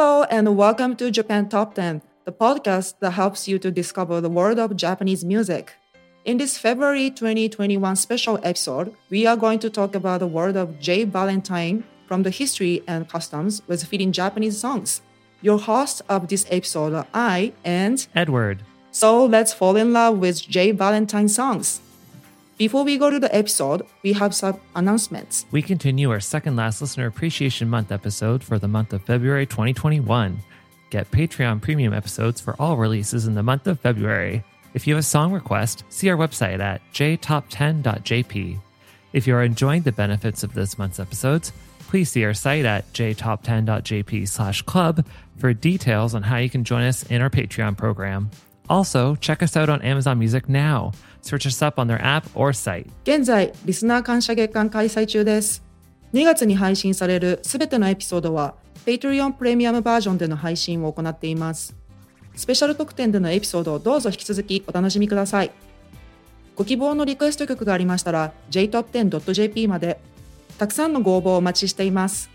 [0.00, 4.30] Hello and welcome to Japan Top 10, the podcast that helps you to discover the
[4.30, 5.74] world of Japanese music.
[6.24, 10.80] In this February 2021 special episode, we are going to talk about the world of
[10.80, 11.04] J.
[11.04, 15.02] Valentine from the history and customs with fitting Japanese songs.
[15.42, 18.64] Your host of this episode are Ai and Edward.
[18.90, 20.70] so let's fall in love with J.
[20.70, 21.82] Valentine songs.
[22.60, 25.46] Before we go to the episode, we have some announcements.
[25.50, 30.38] We continue our second last Listener Appreciation Month episode for the month of February 2021.
[30.90, 34.44] Get Patreon premium episodes for all releases in the month of February.
[34.74, 38.58] If you have a song request, see our website at jtop10.jp.
[39.14, 41.54] If you are enjoying the benefits of this month's episodes,
[41.88, 45.06] please see our site at jtop10.jp slash club
[45.38, 48.30] for details on how you can join us in our Patreon program.
[48.68, 50.92] Also, check us out on Amazon Music now.
[51.22, 52.86] Search us up on their app or site.
[53.04, 55.62] 現在、リスナー感謝月間開催中です。
[56.12, 58.54] 2月に配信されるすべてのエピソードは、
[58.86, 61.76] Patreon プレミアムバージョンでの配信を行っています。
[62.34, 65.50] スペシャル特典でのエピソードをどうぞ引き続きお楽しみください。
[66.56, 70.00] ご希望のリクエスト曲がありましたら、jtop10.jp まで、
[70.58, 72.30] たくさんのご応募をお待ちしています。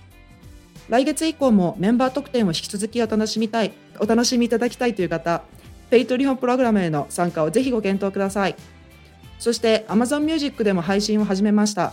[0.90, 5.44] 来月以降もメンバー特典を引き続きお楽しみたい、お楽しみいただきたいという方、
[5.92, 8.56] Patreon プログラムへの参加をぜひご検討ください。
[9.39, 11.93] そして Amazon Music でも配信を始めました。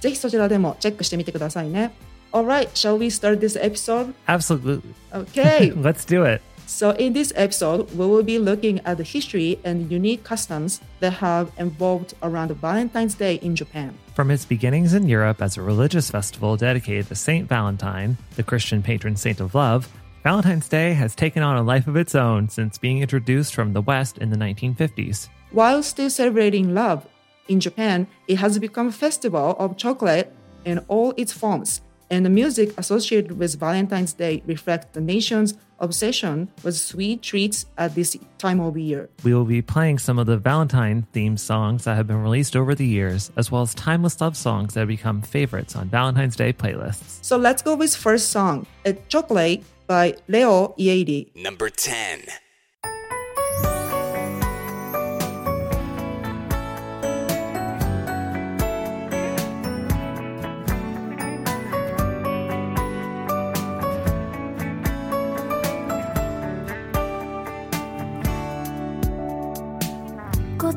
[0.00, 1.92] ぜひそちらでもチェックしてみてくださいね。
[2.32, 4.12] Alright, shall we start this episode?
[4.26, 4.82] Absolutely.
[5.12, 6.42] Okay, Let's do it.
[6.66, 11.14] so in this episode, we will be looking at the history and unique customs that
[11.14, 13.94] have evolved around Valentine's Day in Japan.
[14.14, 18.82] From its beginnings in Europe as a religious festival dedicated to Saint Valentine, the Christian
[18.82, 19.88] patron saint of love,
[20.24, 23.80] Valentine's Day has taken on a life of its own since being introduced from the
[23.80, 25.28] West in the 1950s.
[25.51, 27.05] While still celebrating love,
[27.49, 32.29] in Japan, it has become a festival of chocolate in all its forms, and the
[32.29, 38.61] music associated with Valentine's Day reflects the nation's obsession with sweet treats at this time
[38.61, 39.09] of year.
[39.23, 42.73] We will be playing some of the Valentine themed songs that have been released over
[42.73, 46.53] the years, as well as timeless love songs that have become favorites on Valentine's Day
[46.53, 47.25] playlists.
[47.25, 51.35] So let's go with first song, "A Chocolate" by Leo Ieiri.
[51.35, 52.19] Number 10.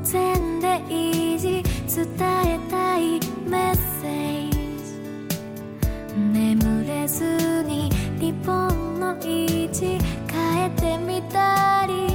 [0.04, 1.38] 全でいい
[1.94, 2.06] 伝
[2.46, 4.54] えたいメッセージ。
[6.16, 9.98] 眠れずにリボンの位置
[10.30, 12.13] 変えてみたり。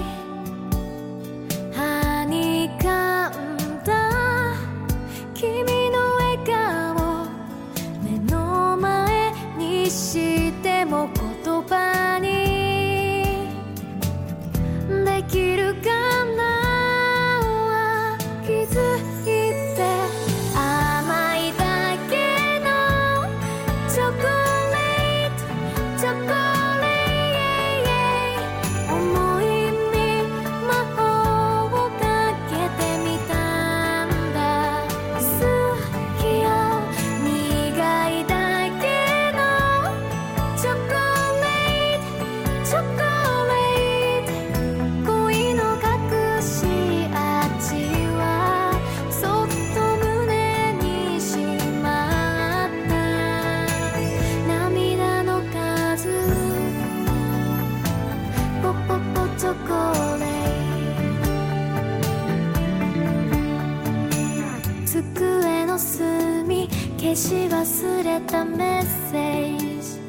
[67.10, 70.00] 消し忘れたメッセージ。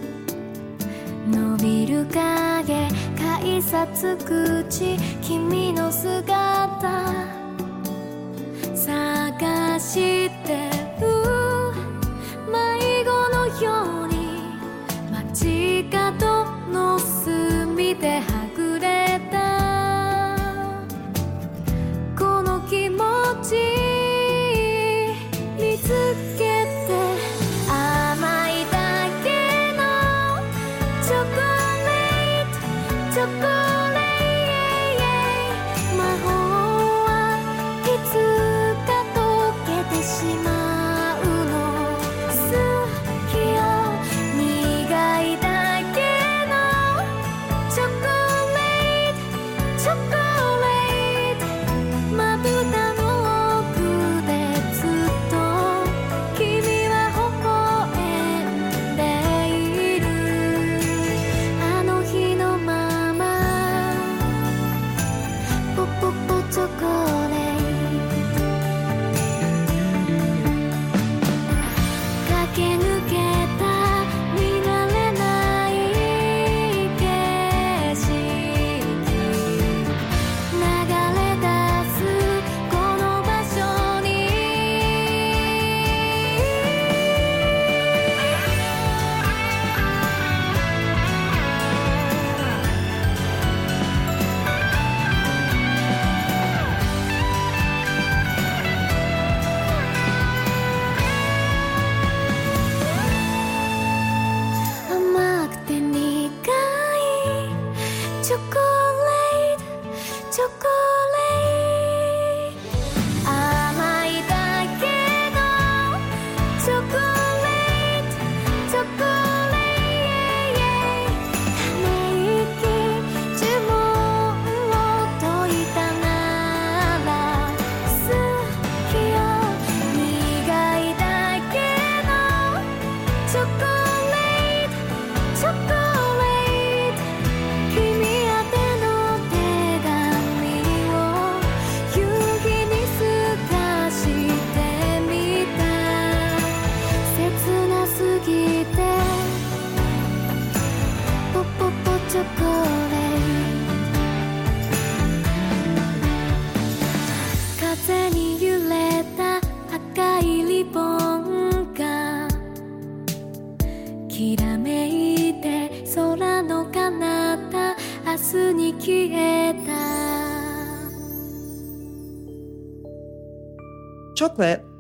[1.31, 7.40] 伸びる影改札口君の姿。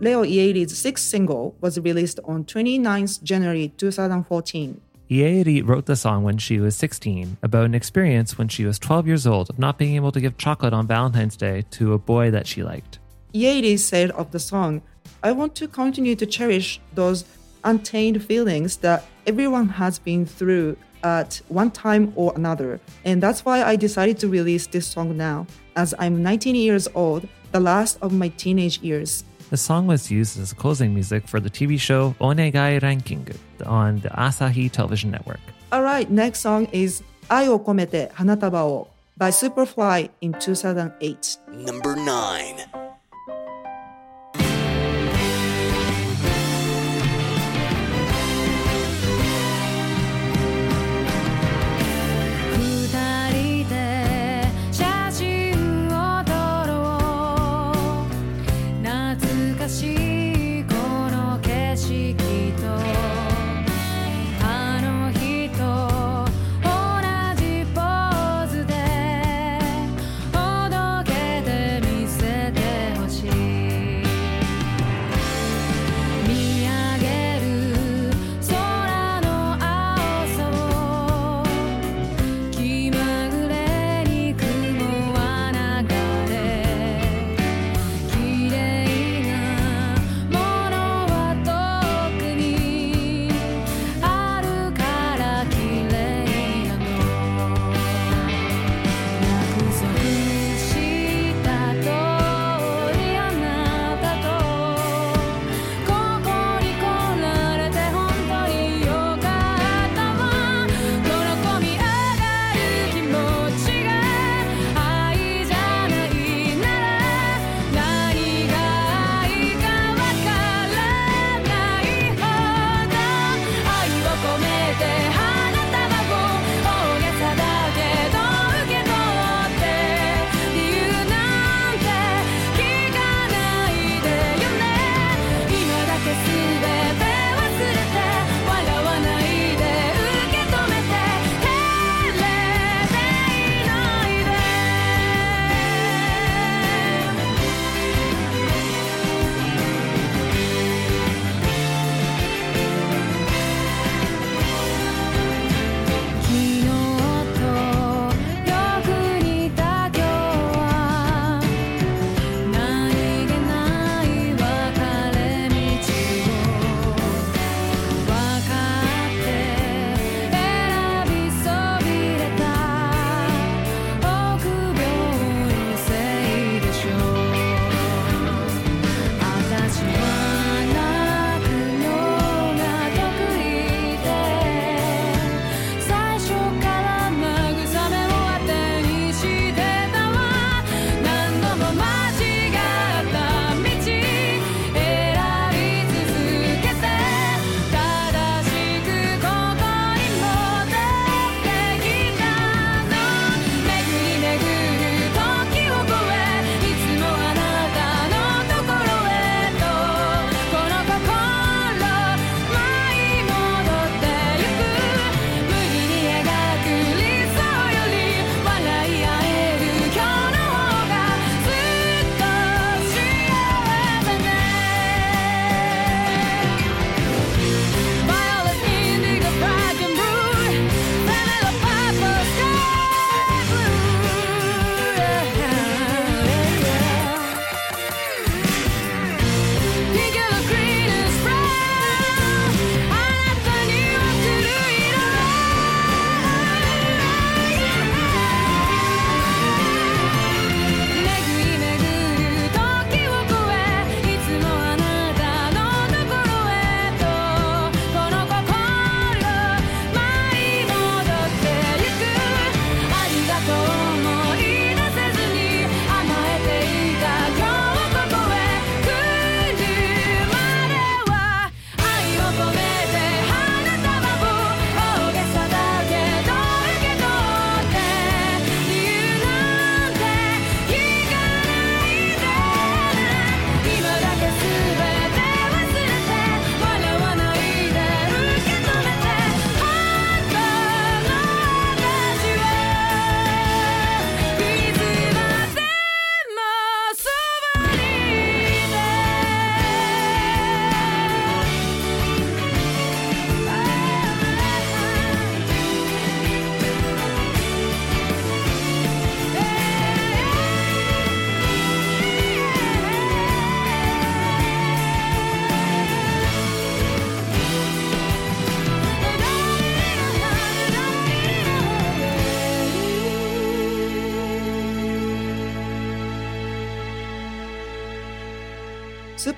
[0.03, 4.81] Leo Ieiri's sixth single, was released on 29th January 2014.
[5.11, 9.07] Ieiri wrote the song when she was 16 about an experience when she was 12
[9.07, 12.31] years old of not being able to give chocolate on Valentine's Day to a boy
[12.31, 12.99] that she liked.
[13.35, 14.81] Ieiri said of the song,
[15.23, 17.27] I want to continue to cherish those
[17.63, 22.81] untamed feelings that everyone has been through at one time or another.
[23.05, 25.47] And that's why I decided to release this song now,
[25.77, 29.25] as I'm 19 years old, the last of my teenage years.
[29.50, 33.28] The song was used as closing music for the TV show Onegai Ranking
[33.66, 35.40] on the Asahi television network.
[35.72, 41.40] Alright, next song is 愛を込めて花束を by Superfly in 2008.
[41.52, 42.89] Number 9.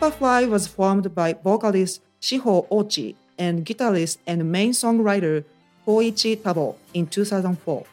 [0.03, 5.45] Superfly was formed by vocalist Shiho Ochi and guitarist and main songwriter
[5.87, 7.85] Koichi Tabo in 2004.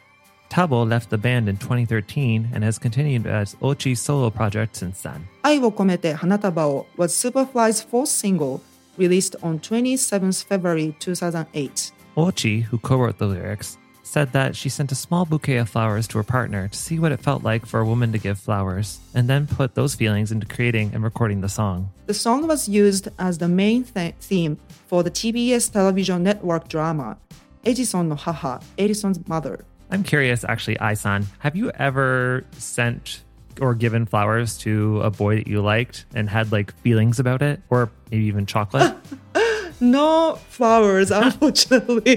[0.50, 5.28] Tabo left the band in 2013 and has continued as Ochi's solo project since then.
[5.44, 8.64] Ai wo komete hanataba was Superfly's fourth single,
[8.98, 11.92] released on 27 February 2008.
[12.18, 13.78] Ochi, who co-wrote the lyrics,
[14.10, 17.12] said that she sent a small bouquet of flowers to her partner to see what
[17.12, 20.48] it felt like for a woman to give flowers, and then put those feelings into
[20.48, 21.92] creating and recording the song.
[22.08, 27.18] The song was used as the main th- theme for the TBS television network drama
[27.64, 29.64] Edison no Haha, Edison's Mother.
[29.92, 33.24] I'm curious, actually, Aisan, have you ever sent
[33.62, 37.62] or given flowers to a boy that you liked and had like feelings about it,
[37.70, 38.96] or maybe even chocolate?
[39.80, 42.16] No flowers, unfortunately.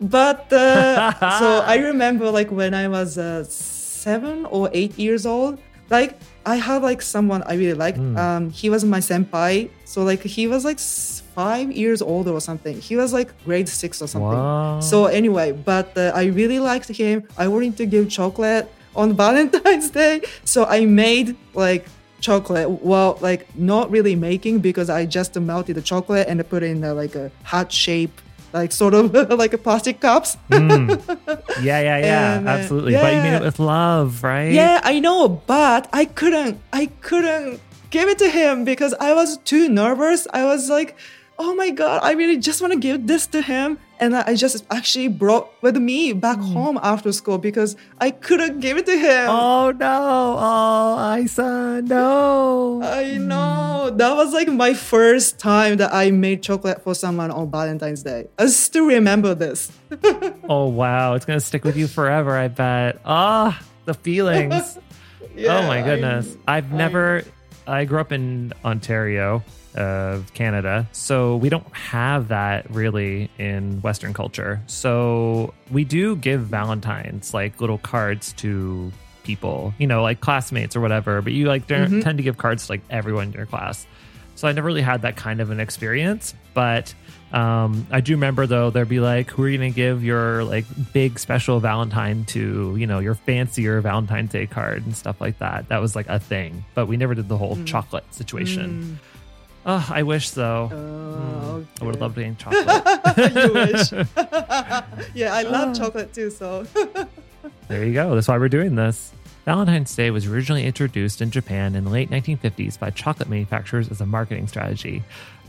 [0.00, 5.58] but uh, so I remember like when I was uh, seven or eight years old,
[5.90, 7.98] like I had like someone I really liked.
[7.98, 12.78] Um, he was my senpai, so like he was like five years older or something.
[12.80, 14.38] He was like grade six or something.
[14.38, 14.80] Wow.
[14.80, 17.26] So anyway, but uh, I really liked him.
[17.38, 21.86] I wanted to give chocolate on Valentine's Day, so I made like
[22.22, 22.70] chocolate.
[22.82, 26.82] Well, like not really making because I just melted the chocolate and put it in
[26.82, 28.20] uh, like a heart shape,
[28.54, 29.12] like sort of
[29.42, 30.38] like a plastic cups.
[30.50, 30.96] yeah,
[31.60, 32.94] yeah, yeah, And, uh, absolutely.
[32.94, 34.52] But you made it with love, right?
[34.52, 36.60] Yeah, I know, but I couldn't.
[36.72, 37.60] I couldn't
[37.90, 40.26] give it to him because I was too nervous.
[40.32, 40.96] I was like,
[41.38, 44.34] "Oh my god, I really just want to give this to him." And I I
[44.34, 48.96] just actually brought with me back home after school because I couldn't give it to
[48.98, 49.30] him.
[49.30, 50.36] Oh no!
[50.42, 52.82] Oh, Aisan, no!
[52.82, 53.94] I know.
[53.94, 58.26] That was like my first time that I made chocolate for someone on Valentine's Day.
[58.38, 59.70] I still remember this.
[60.48, 62.36] Oh wow, it's gonna stick with you forever.
[62.36, 62.98] I bet.
[63.06, 63.54] Ah,
[63.84, 64.78] the feelings.
[65.38, 66.36] oh my I- goodness.
[66.48, 67.22] I've never.
[67.68, 69.44] I grew up in Ontario,
[69.74, 74.60] of Canada, so we don't have that really in Western culture.
[74.66, 80.80] So we do give Valentines like little cards to people, you know, like classmates or
[80.80, 81.22] whatever.
[81.22, 82.00] But you like don't mm-hmm.
[82.00, 83.86] tend to give cards to like everyone in your class.
[84.34, 86.34] So I never really had that kind of an experience.
[86.54, 86.94] But
[87.32, 90.44] um, I do remember though, there'd be like, who are you going to give your
[90.44, 95.38] like big special Valentine to, you know, your fancier Valentine's Day card and stuff like
[95.38, 95.68] that.
[95.68, 96.64] That was like a thing.
[96.74, 97.66] But we never did the whole mm.
[97.66, 98.98] chocolate situation.
[99.00, 99.11] Mm.
[99.64, 100.68] Oh, I wish so.
[100.72, 102.34] Oh, hmm, I would have loved okay.
[102.38, 103.34] chocolate.
[103.34, 103.92] you wish.
[105.14, 105.74] yeah, I love ah.
[105.74, 106.30] chocolate too.
[106.30, 106.66] So
[107.68, 108.14] There you go.
[108.14, 109.12] That's why we're doing this.
[109.44, 114.00] Valentine's Day was originally introduced in Japan in the late 1950s by chocolate manufacturers as
[114.00, 115.02] a marketing strategy.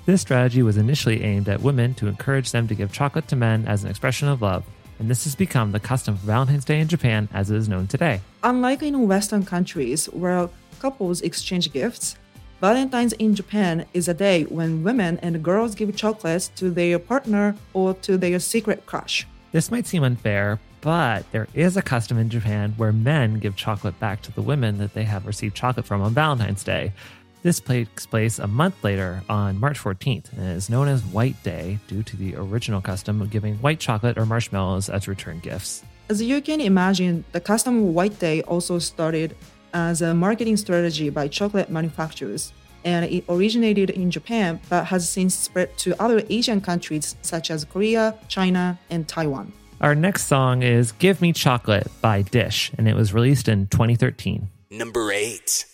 [0.05, 3.67] This strategy was initially aimed at women to encourage them to give chocolate to men
[3.67, 4.63] as an expression of love,
[4.99, 7.87] and this has become the custom for Valentine's Day in Japan as it is known
[7.87, 8.19] today.
[8.43, 12.17] unlike in Western countries where couples exchange gifts,
[12.63, 17.57] Valentine's in Japan is a day when women and girls give chocolates to their partner
[17.73, 19.27] or to their secret crush.
[19.51, 23.99] This might seem unfair, but there is a custom in Japan where men give chocolate
[23.99, 26.93] back to the women that they have received chocolate from on Valentine's Day.
[27.41, 31.79] This takes place a month later on March 14th and is known as White Day
[31.89, 35.83] due to the original custom of giving white chocolate or marshmallows as return gifts.
[36.07, 39.35] As you can imagine, the custom of White Day also started
[39.73, 42.53] as a marketing strategy by chocolate manufacturers,
[42.85, 47.65] and it originated in Japan but has since spread to other Asian countries such as
[47.65, 49.51] Korea, China, and Taiwan.
[49.81, 54.49] Our next song is Give Me Chocolate by Dish, and it was released in 2013.
[54.71, 55.65] Number 8.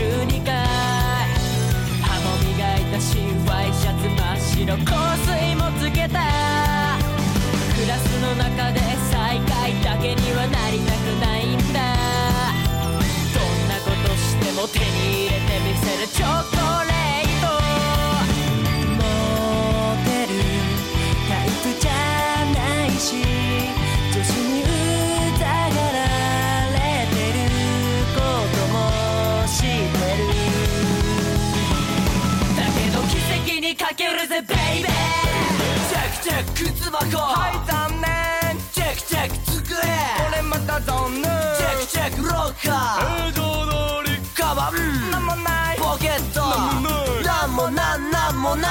[0.00, 0.54] 12回
[2.00, 4.78] 歯も磨いたしワイシャツ真っ白。
[4.86, 6.24] 香水もつけた。
[7.76, 11.80] クラスの中で最下位だけにはなりたくないんだ。
[13.34, 16.08] どんなことしても手に入れてみせる。
[16.08, 16.59] チョコ
[36.20, 39.76] だけど奇跡にかけるぜベイベーチャク靴箱はい残念チェックチェック机
[40.28, 46.40] 俺また残念チェックチェックロッカー映像通りカバンなんもないポケット
[47.24, 48.68] なんもなんなんもな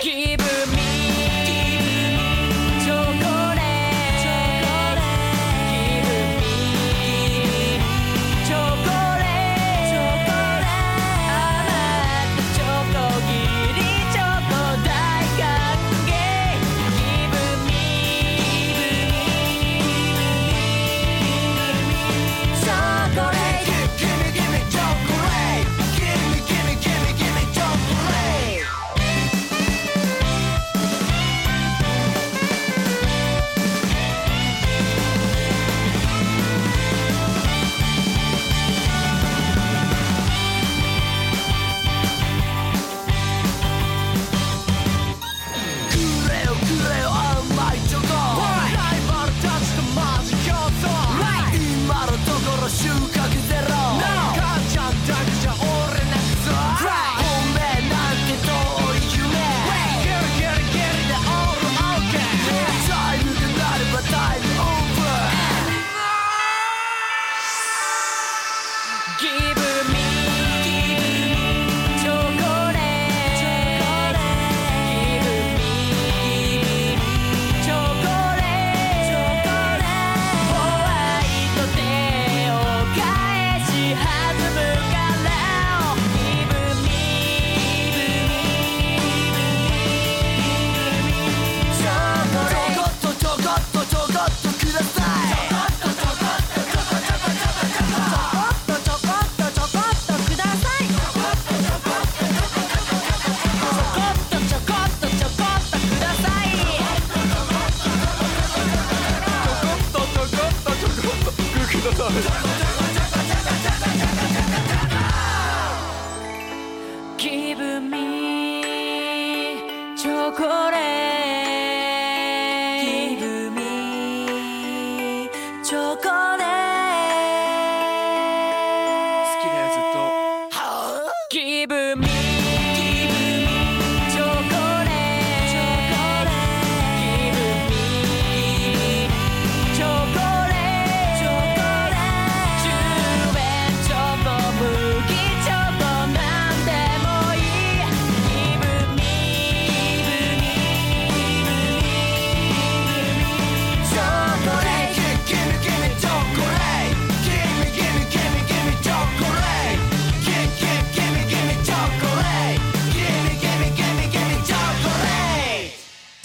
[0.00, 0.38] い Give
[0.76, 0.87] me チ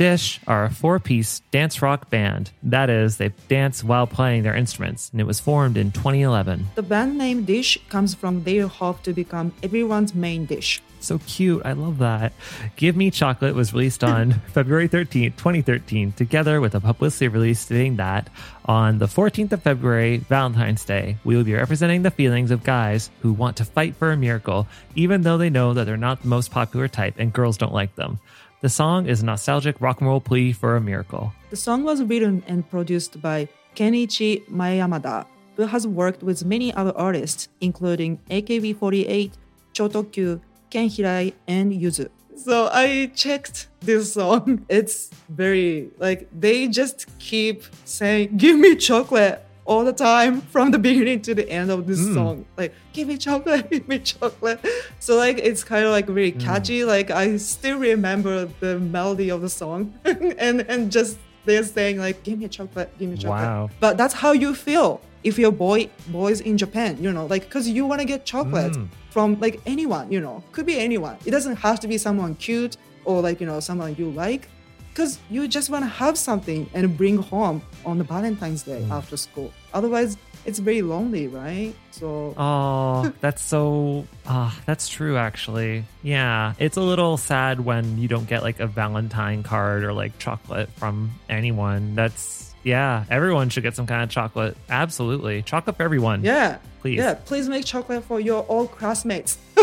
[0.04, 2.52] Dish are a four piece dance rock band.
[2.62, 6.68] That is, they dance while playing their instruments, and it was formed in 2011.
[6.76, 10.82] The band name Dish comes from their hope to become everyone's main dish.
[11.00, 11.62] So cute.
[11.66, 12.34] I love that.
[12.76, 17.96] Give Me Chocolate was released on February 13th, 2013, together with a publicity release stating
[17.96, 18.30] that
[18.66, 23.10] on the 14th of February, Valentine's Day, we will be representing the feelings of guys
[23.22, 26.28] who want to fight for a miracle, even though they know that they're not the
[26.30, 28.20] most popular type and girls don't like them.
[28.64, 31.34] The song is a nostalgic rock and roll plea for a miracle.
[31.50, 35.26] The song was written and produced by Kenichi Maeyamada,
[35.58, 39.32] who has worked with many other artists, including AKB48,
[39.74, 42.08] Chotokyu, Ken Hirai, and Yuzu.
[42.38, 44.66] So I checked this song.
[44.70, 50.80] It's very like they just keep saying, "Give me chocolate." All the time from the
[50.90, 52.14] beginning to the end of this hmm.
[52.14, 54.60] song, like give me chocolate, give me chocolate.
[55.00, 56.40] So like it's kind of like really hmm.
[56.40, 56.84] catchy.
[56.84, 62.24] Like I still remember the melody of the song, and and just they're saying like
[62.24, 63.48] give me chocolate, give me chocolate.
[63.48, 63.70] Wow.
[63.80, 67.68] But that's how you feel if you're boy boys in Japan, you know, like because
[67.68, 68.86] you want to get chocolate hmm.
[69.10, 71.18] from like anyone, you know, could be anyone.
[71.26, 74.50] It doesn't have to be someone cute or like you know someone you like,
[74.94, 79.18] because you just want to have something and bring home on the Valentine's Day after
[79.18, 79.52] school.
[79.74, 81.74] Otherwise, it's very lonely, right?
[81.92, 84.06] So Oh, that's so.
[84.28, 85.18] Ah, that's true.
[85.18, 89.94] Actually, yeah, it's a little sad when you don't get like a Valentine card or
[89.94, 91.96] like chocolate from anyone.
[91.96, 93.06] That's yeah.
[93.10, 94.56] Everyone should get some kind of chocolate.
[94.70, 96.24] Absolutely, chocolate for everyone.
[96.24, 96.98] yeah, Please.
[96.98, 99.38] yeah, please make chocolate for your old classmates.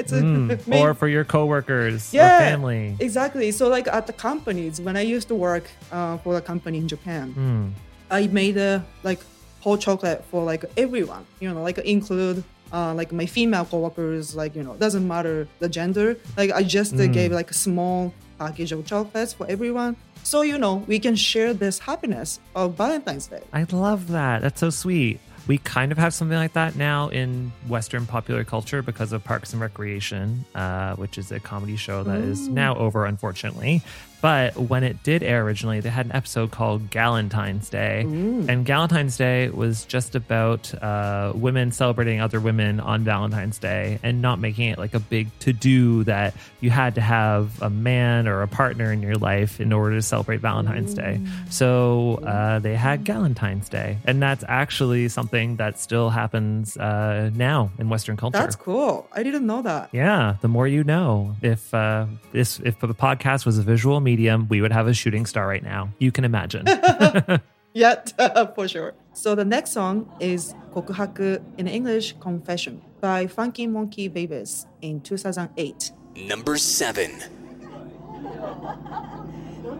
[0.00, 2.96] it's a Mm, main- or for your coworkers yeah, family.
[3.00, 3.50] Exactly.
[3.50, 6.86] So like at the companies, when I used to work uh, for a company in
[6.86, 7.66] Japan, Mm.
[8.10, 9.20] I made a like
[9.64, 11.24] whole chocolate for like everyone.
[11.40, 14.36] You know, like include uh, like my female coworkers.
[14.36, 16.16] Like you know, doesn't matter the gender.
[16.36, 19.96] Like I just uh, gave like a small package of chocolates for everyone.
[20.24, 23.42] So, you know, we can share this happiness of Valentine's Day.
[23.52, 24.42] I love that.
[24.42, 25.18] That's so sweet.
[25.48, 29.52] We kind of have something like that now in Western popular culture because of Parks
[29.52, 33.82] and Recreation, uh, which is a comedy show that is now over, unfortunately.
[34.22, 38.02] But when it did air originally, they had an episode called Galentine's Day.
[38.02, 44.22] And Galentine's Day was just about uh, women celebrating other women on Valentine's Day and
[44.22, 48.28] not making it like a big to do that you had to have a man
[48.28, 51.20] or a partner in your life in order to celebrate Valentine's Day.
[51.50, 53.98] So uh, they had Galentine's Day.
[54.04, 58.38] And that's actually something that still happens uh, now in Western culture.
[58.38, 59.08] That's cool.
[59.12, 59.88] I didn't know that.
[59.92, 61.34] Yeah, the more you know.
[61.42, 64.11] If uh, this if the podcast was a visual medium,
[64.49, 65.89] we would have a shooting star right now.
[65.99, 66.65] You can imagine.
[67.73, 68.13] Yet,
[68.55, 68.93] for sure.
[69.13, 75.91] So the next song is 告白 in English Confession by Funky Monkey Babies in 2008.
[76.15, 77.37] Number 7.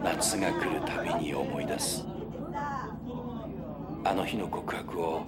[0.03, 2.05] 夏が来るたびに思い出す
[4.03, 5.23] あの日の告白を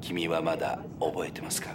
[0.00, 1.70] 君はまだ覚えてますか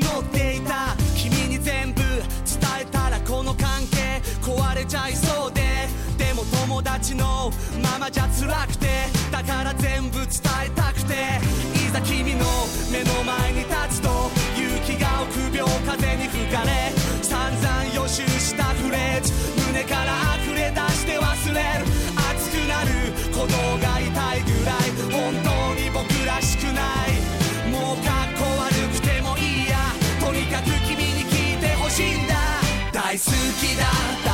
[0.00, 2.22] 募っていた君に全部伝
[2.82, 5.62] えたらこの関係壊れちゃいそうで
[6.18, 7.50] でも友達の
[7.82, 8.86] ままじゃ辛くて
[9.30, 10.26] だから全部伝
[10.66, 11.14] えたくて
[11.74, 12.44] いざ君の
[12.92, 14.08] 目の前に立つと
[14.56, 19.32] 勇気が臆病風に吹かれ散々予習したフレーズ
[19.68, 21.86] 胸から溢れ出して忘れる
[22.32, 22.90] 熱くなる
[23.32, 24.15] 鼓動が痛
[33.18, 34.25] 好きだ。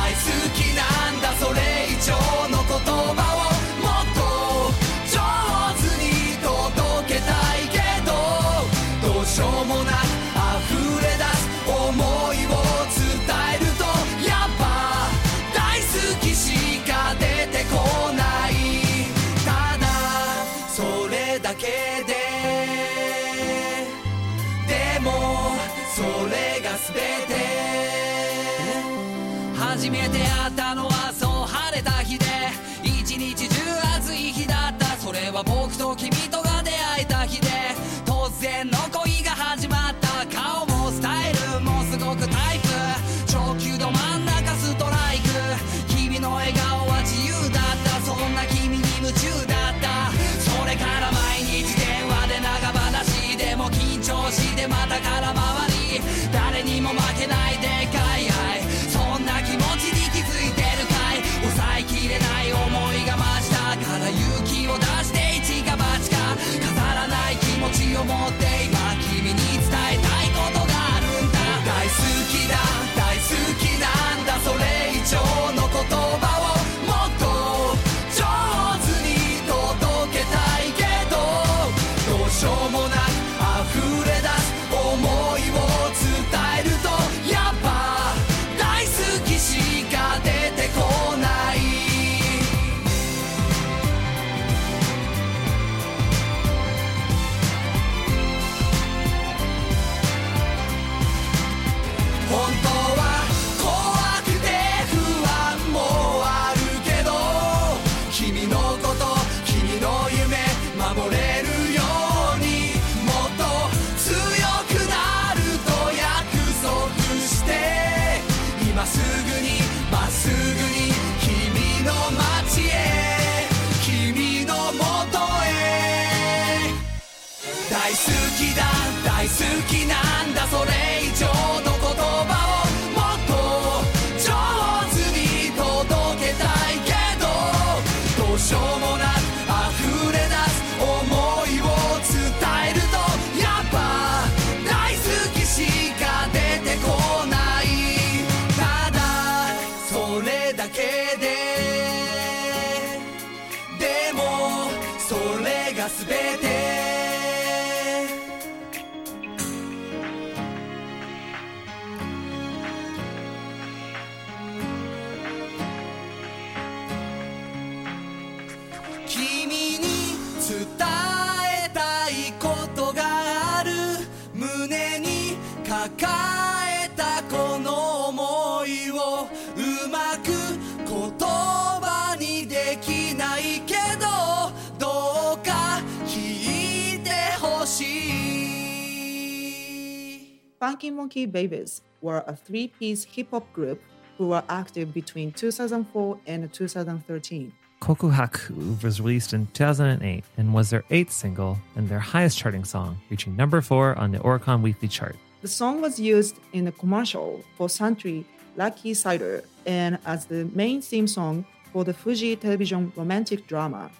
[190.72, 193.80] Funky Monkey Babies were a three piece hip hop group
[194.16, 197.52] who were active between 2004 and 2013.
[197.80, 202.98] Kokuhaku was released in 2008 and was their eighth single and their highest charting song,
[203.08, 205.16] reaching number four on the Oricon Weekly chart.
[205.42, 210.82] The song was used in a commercial for Santry Lucky Cider and as the main
[210.82, 213.90] theme song for the Fuji television romantic drama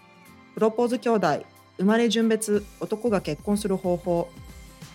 [0.54, 1.46] プロポーズ兄弟
[1.76, 4.28] 生まれ順別男が結婚する方法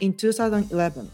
[0.01, 1.09] in 2011.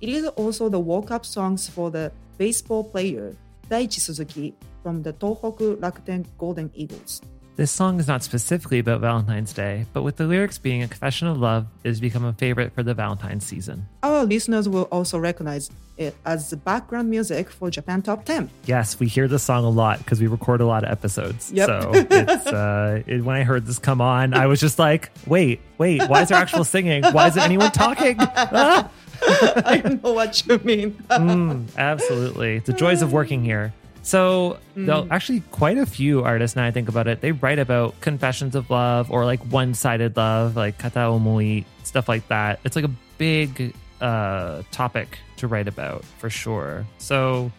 [0.00, 3.34] it is also the walk-up songs for the baseball player
[3.70, 7.20] Daichi Suzuki from the Tohoku Rakuten Golden Eagles.
[7.56, 11.26] This song is not specifically about Valentine's Day, but with the lyrics being a confession
[11.26, 13.88] of love, it has become a favorite for the Valentine's season.
[14.04, 18.48] Our listeners will also recognize it as the background music for Japan Top 10.
[18.66, 21.50] Yes, we hear this song a lot because we record a lot of episodes.
[21.50, 21.66] Yep.
[21.66, 25.60] So it's uh, it, when I heard this come on, I was just like, wait,
[25.78, 27.02] wait, why is there actual singing?
[27.10, 28.18] Why isn't anyone talking?
[28.20, 28.88] Ah!
[29.64, 30.92] I know what you mean.
[31.10, 32.60] Mm, absolutely.
[32.60, 33.72] The joys of working here.
[34.02, 38.00] So, though, actually, quite a few artists, now I think about it, they write about
[38.00, 42.60] confessions of love or like one sided love, like kata omoi, stuff like that.
[42.64, 46.86] It's like a big uh, topic to write about for sure.
[46.96, 47.52] So,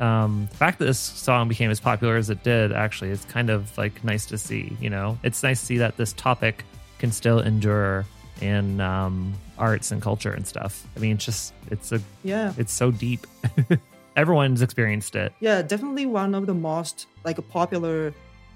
[0.00, 3.50] um, the fact that this song became as popular as it did actually is kind
[3.50, 4.76] of like nice to see.
[4.80, 6.64] You know, it's nice to see that this topic
[6.98, 8.06] can still endure
[8.40, 10.86] and um, arts and culture and stuff.
[10.96, 12.52] I mean, it's just it's a yeah.
[12.56, 13.26] it's so deep.
[14.16, 15.32] Everyone's experienced it.
[15.40, 18.12] Yeah, definitely one of the most like a popular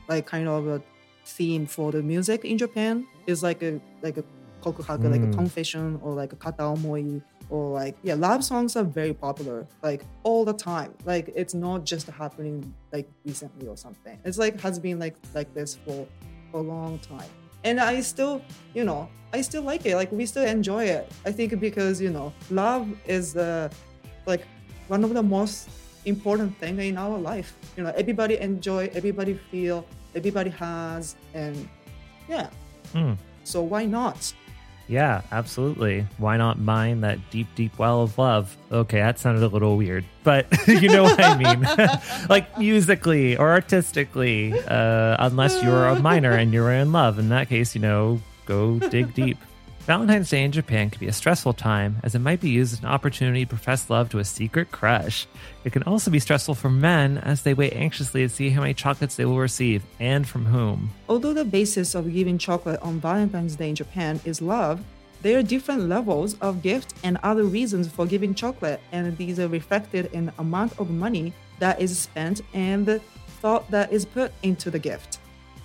[0.09, 0.83] like kind of a
[1.25, 4.25] theme for the music in Japan is like a like a
[4.63, 5.35] kokuhaku, like a Mm.
[5.35, 10.05] confession or like a kata omoi or like yeah, love songs are very popular like
[10.25, 10.93] all the time.
[11.05, 14.19] Like it's not just happening like recently or something.
[14.25, 16.07] It's like has been like like this for
[16.55, 17.31] a long time.
[17.65, 18.43] And I still,
[18.75, 19.97] you know, I still like it.
[19.97, 21.11] Like we still enjoy it.
[21.25, 23.71] I think because, you know, love is the
[24.27, 24.43] like
[24.89, 25.69] one of the most
[26.05, 27.57] important thing in our life.
[27.77, 31.69] You know, everybody enjoy, everybody feel, everybody has, and
[32.29, 32.49] yeah.
[32.93, 33.15] Hmm.
[33.45, 34.33] So why not?
[34.93, 36.07] Yeah, absolutely.
[36.19, 38.55] Why not mine that deep, deep well of love?
[38.71, 41.67] Okay, that sounded a little weird, but you know what I mean.
[42.29, 47.19] like musically or artistically, uh, unless you're a minor and you're in love.
[47.19, 49.39] In that case, you know, go dig deep.
[49.87, 52.79] Valentine's Day in Japan can be a stressful time as it might be used as
[52.79, 55.27] an opportunity to profess love to a secret crush.
[55.65, 58.75] It can also be stressful for men as they wait anxiously to see how many
[58.75, 60.91] chocolates they will receive and from whom.
[61.09, 64.81] Although the basis of giving chocolate on Valentine's Day in Japan is love,
[65.23, 69.49] there are different levels of gift and other reasons for giving chocolate, and these are
[69.49, 73.01] reflected in the amount of money that is spent and the
[73.41, 75.19] thought that is put into the gift.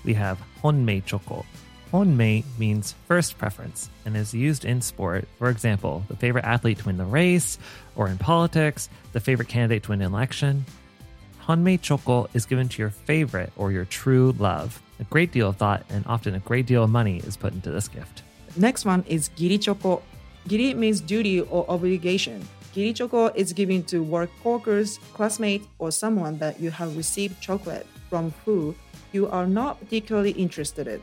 [0.03, 1.45] we have honmei choco.
[1.91, 5.27] Honmei means first preference and is used in sport.
[5.37, 7.57] For example, the favorite athlete to win the race,
[7.95, 10.65] or in politics, the favorite candidate to win an election.
[11.47, 14.81] Honmei choco is given to your favorite or your true love.
[14.99, 17.71] A great deal of thought and often a great deal of money is put into
[17.71, 18.23] this gift.
[18.57, 20.01] Next one is giri choco.
[20.47, 22.45] Giri means duty or obligation.
[22.73, 27.87] Giri choco is given to work coworkers, classmate, or someone that you have received chocolate
[28.09, 28.75] from who
[29.13, 31.01] you are not particularly interested in.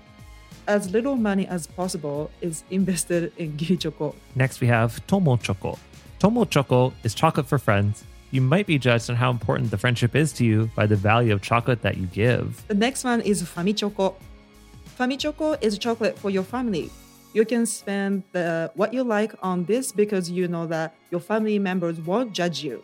[0.66, 4.14] As little money as possible is invested in giri choco.
[4.34, 5.78] Next, we have Tomo Choco.
[6.18, 8.04] Tomo Choco is chocolate for friends.
[8.30, 11.34] You might be judged on how important the friendship is to you by the value
[11.34, 12.66] of chocolate that you give.
[12.68, 14.16] The next one is Fami Choco.
[14.98, 16.90] Fami Choco is chocolate for your family.
[17.34, 21.58] You can spend the, what you like on this because you know that your family
[21.58, 22.82] members won't judge you.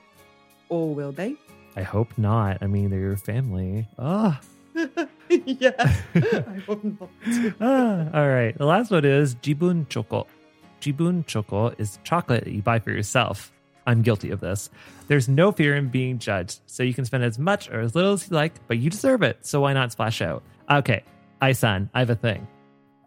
[0.69, 1.37] Or will they?
[1.77, 2.59] I hope not.
[2.61, 3.89] I mean, they're your family.
[3.99, 4.39] Ah.
[5.31, 5.71] yeah,
[6.15, 7.11] I not.
[7.61, 8.09] ah.
[8.15, 8.57] All right.
[8.57, 10.27] The last one is Jibun Choco.
[10.81, 13.53] Jibun Choco is chocolate that you buy for yourself.
[13.87, 14.71] I'm guilty of this.
[15.09, 18.13] There's no fear in being judged, so you can spend as much or as little
[18.13, 20.43] as you like, but you deserve it, so why not splash out?
[20.71, 21.03] Okay,
[21.43, 22.47] Ai-san, I have a thing.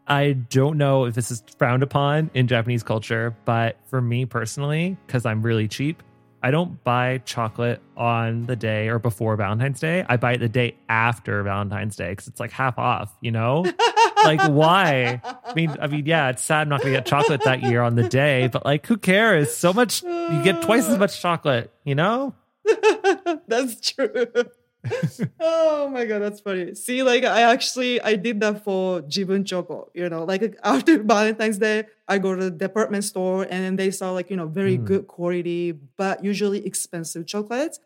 [0.07, 4.97] I don't know if this is frowned upon in Japanese culture, but for me personally,
[5.07, 6.03] because I'm really cheap,
[6.43, 10.05] I don't buy chocolate on the day or before Valentine's Day.
[10.09, 13.61] I buy it the day after Valentine's Day because it's like half off, you know?
[14.25, 15.21] like why?
[15.23, 17.95] I mean, I mean, yeah, it's sad I'm not gonna get chocolate that year on
[17.95, 19.55] the day, but like who cares?
[19.55, 22.35] So much you get twice as much chocolate, you know?
[23.47, 24.27] That's true.
[25.39, 26.75] oh my god, that's funny.
[26.75, 29.89] See, like I actually I did that for Jibun Choco.
[29.93, 33.91] You know, like after Valentine's Day, I go to the department store and then they
[33.91, 34.85] sell like you know very Mm.
[34.85, 37.79] good quality but usually expensive chocolates.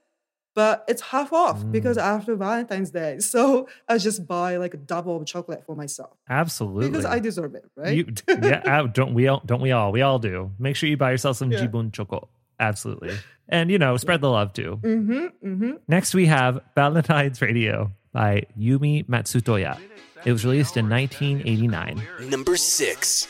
[0.56, 1.72] But it's half off Mm.
[1.72, 3.20] because after Valentine's Day.
[3.34, 6.90] So I just buy like a double of chocolate for myself Absolutely.
[6.90, 7.96] because I deserve it, right?
[7.96, 9.44] You, yeah, uh, don't we all?
[9.46, 9.92] Don't we all?
[9.92, 10.52] We all do.
[10.58, 11.60] Make sure you buy yourself some Yeah.
[11.60, 12.28] Jibun Choco.
[12.60, 13.16] Absolutely,
[13.50, 14.80] and you know, spread the love too.
[14.82, 15.72] mm-hmm, mm-hmm.
[15.88, 19.80] Next, we have Valentine's Radio by Yumi Matsutoya.
[20.26, 22.30] It was released in 1989.
[22.30, 23.28] Number six.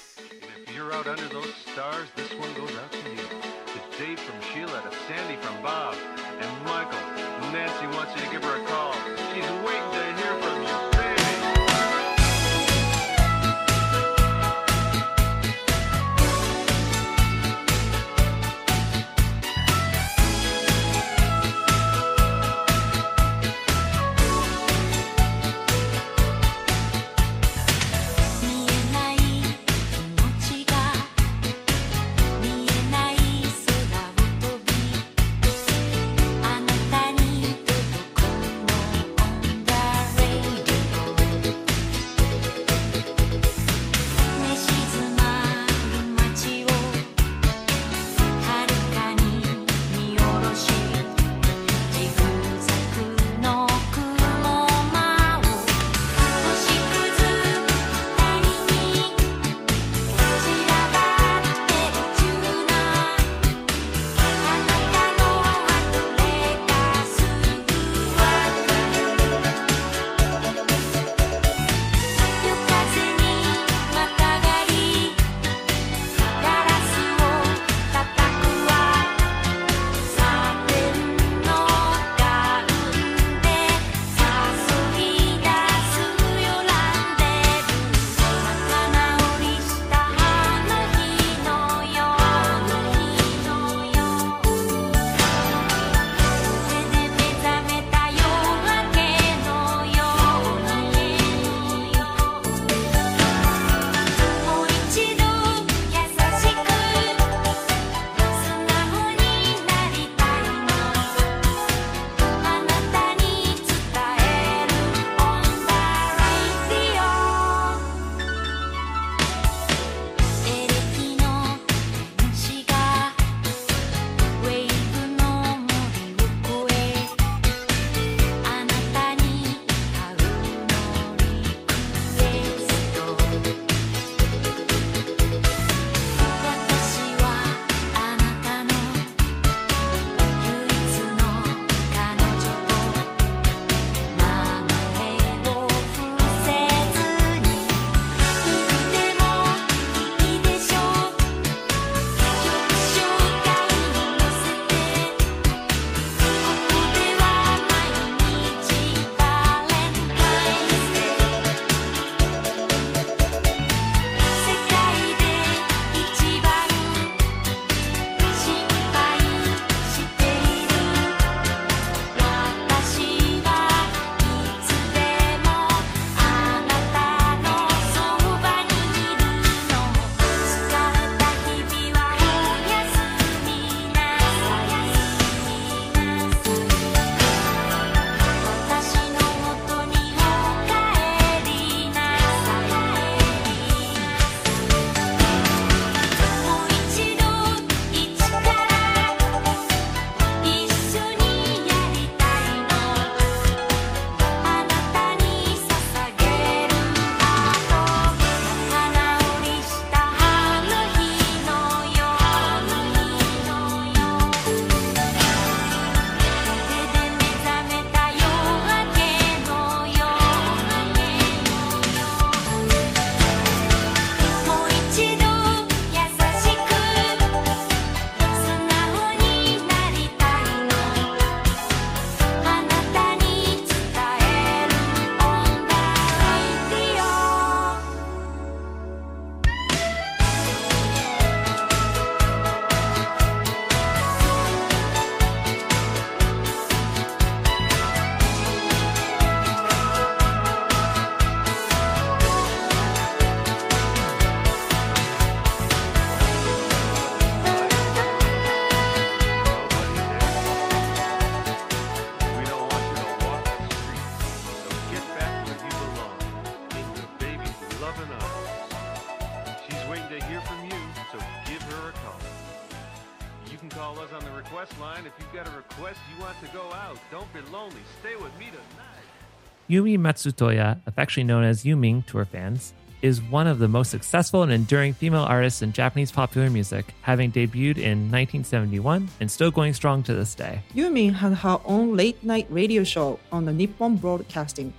[279.78, 282.74] Yumi Matsutoya, affectionately known as Yuming to her fans,
[283.04, 287.32] is one of the most successful and enduring female artists in Japanese popular music, having
[287.32, 290.62] debuted in 1971 and still going strong to this day.
[290.74, 294.74] Yuming had her own late night radio show on the Nippon Broadcasting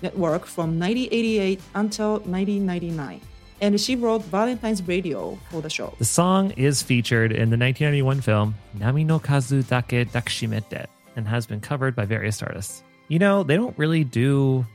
[0.00, 3.20] Network from 1988 until 1999,
[3.60, 5.92] and she wrote Valentine's Radio for the show.
[5.98, 10.86] The song is featured in the 1991 film Nami no Kazu Dake Dakishimete
[11.16, 12.84] and has been covered by various artists.
[13.08, 14.66] You know, they don't really do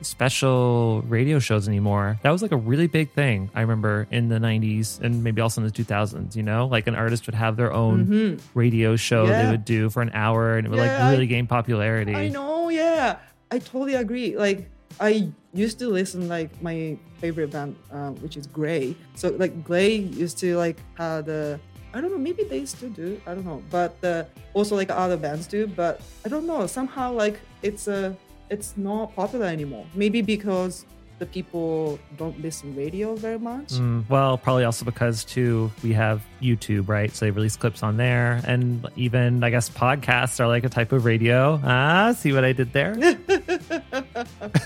[0.00, 2.18] special radio shows anymore.
[2.22, 5.60] That was like a really big thing, I remember in the 90s and maybe also
[5.60, 6.66] in the 2000s, you know?
[6.66, 9.50] Like an artist would have their own radio show they Mm-hmm.
[9.50, 12.14] Would do for an hour and it would Yeah, like really I- gain popularity.
[12.14, 13.18] I know, yeah.
[13.50, 14.36] I totally agree.
[14.36, 18.94] Like I used to listen like my favorite band, uh, which is GLAY.
[19.14, 21.58] So like GLAY used to like have the
[21.94, 23.20] I don't know, maybe they still do.
[23.26, 24.24] I don't know, but uh,
[24.54, 25.66] also like other bands do.
[25.66, 26.66] But I don't know.
[26.66, 28.16] Somehow like it's a
[28.50, 29.86] it's not popular anymore.
[29.94, 30.84] Maybe because
[31.18, 33.70] the people don't listen radio very much.
[33.70, 37.12] Mm, well, probably also because too we have YouTube, right?
[37.12, 40.92] So they release clips on there, and even I guess podcasts are like a type
[40.92, 41.60] of radio.
[41.64, 42.94] Ah, see what I did there?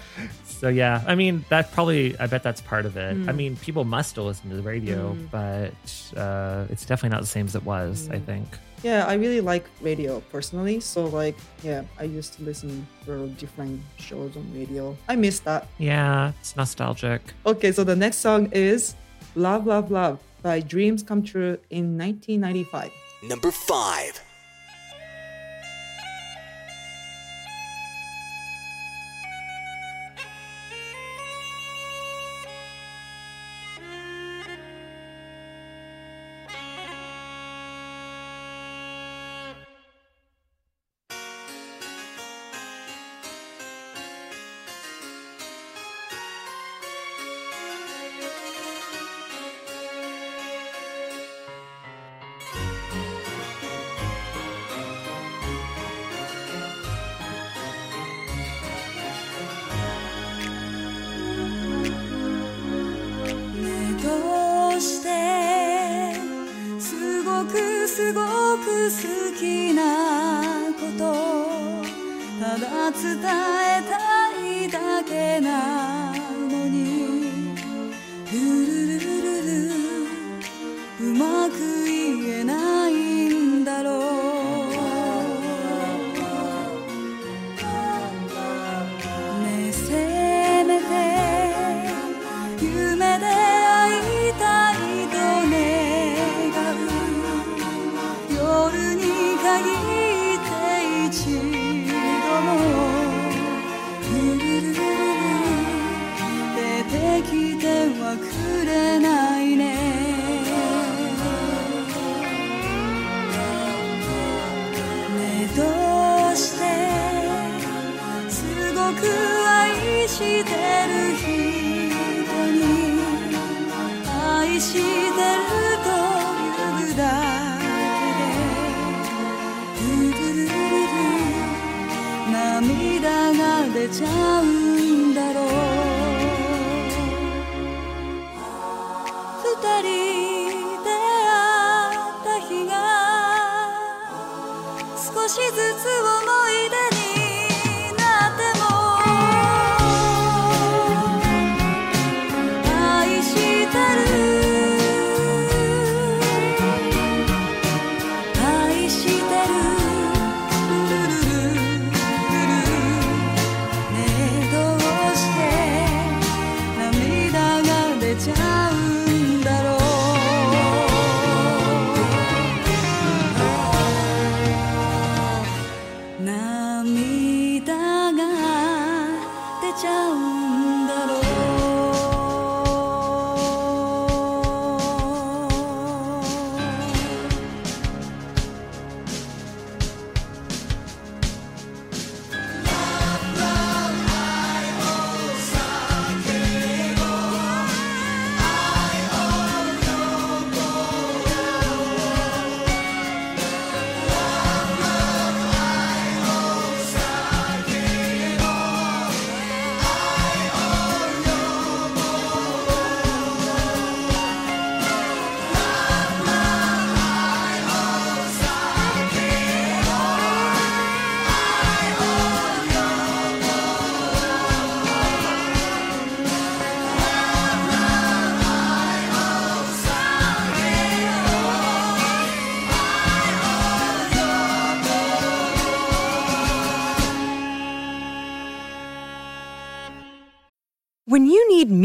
[0.62, 3.10] so yeah, I mean that probably I bet that's part of it.
[3.10, 3.34] I mm.
[3.34, 5.28] mean, people must still listen to the radio, mm.
[5.28, 5.74] but
[6.16, 8.08] uh, it's definitely not the same as it was.
[8.12, 8.24] I mm.
[8.24, 8.46] think.
[8.84, 10.78] Yeah, I really like radio personally.
[10.78, 14.96] So like, yeah, I used to listen to different shows on radio.
[15.08, 15.66] I miss that.
[15.78, 17.22] Yeah, it's nostalgic.
[17.44, 18.94] Okay, so the next song is
[19.34, 22.92] Love, Love, Love by Dreams Come True in 1995.
[23.24, 24.31] Number 5.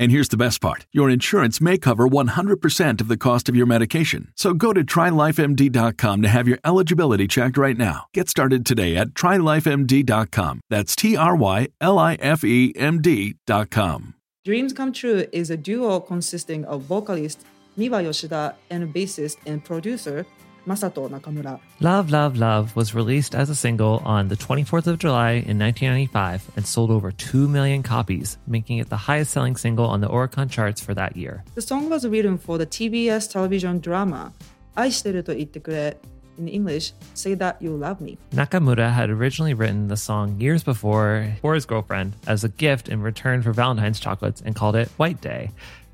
[0.00, 3.66] And here's the best part your insurance may cover 100% of the cost of your
[3.66, 4.32] medication.
[4.34, 8.06] So go to trylifemd.com to have your eligibility checked right now.
[8.14, 10.62] Get started today at trylifemd.com.
[10.70, 14.14] That's T R Y L I F E M D.com.
[14.42, 17.44] Dreams Come True is a duo consisting of vocalist
[17.76, 20.24] Miwa Yoshida and bassist and producer
[20.67, 21.59] Masato Nakamura.
[21.79, 26.51] Love, Love, Love was released as a single on the 24th of July in 1995
[26.55, 30.49] and sold over 2 million copies, making it the highest selling single on the Oricon
[30.49, 31.43] charts for that year.
[31.53, 34.33] The song was written for the TBS television drama
[34.77, 35.97] 愛してると言ってくれ
[36.37, 38.17] in English, Say That You Love Me.
[38.33, 43.01] Nakamura had originally written the song years before for his girlfriend as a gift in
[43.01, 45.51] return for Valentine's chocolates and called it White Day.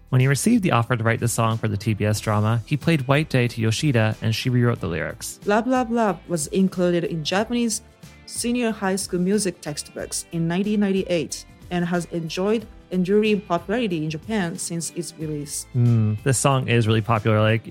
[0.09, 3.09] When he received the offer to write the song for the TBS drama, he played
[3.09, 5.41] White Day to Yoshida and she rewrote the lyrics.
[5.47, 7.83] Love, Love, Love was included in Japanese
[8.27, 14.91] senior high school music textbooks in 1998 and has enjoyed enduring popularity in Japan since
[14.93, 15.67] its release.
[15.75, 17.41] Mm, this song is really popular.
[17.41, 17.63] Like,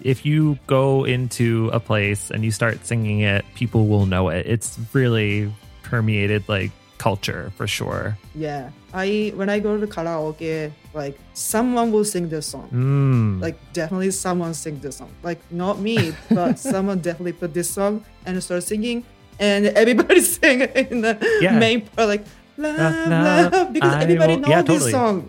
[0.00, 4.46] if you go into a place and you start singing it, people will know it.
[4.46, 5.52] It's really
[5.82, 8.16] permeated like culture for sure.
[8.34, 12.68] Yeah, I when I go to karaoke, like someone will sing this song.
[12.72, 13.42] Mm.
[13.42, 15.10] Like definitely someone sing this song.
[15.22, 19.04] Like not me, but someone definitely put this song and start singing,
[19.38, 21.58] and everybody sing in the Yeah.
[21.58, 22.24] main part, like
[22.56, 24.92] love, love, love, because I everybody knows yeah, this totally.
[24.92, 25.28] song.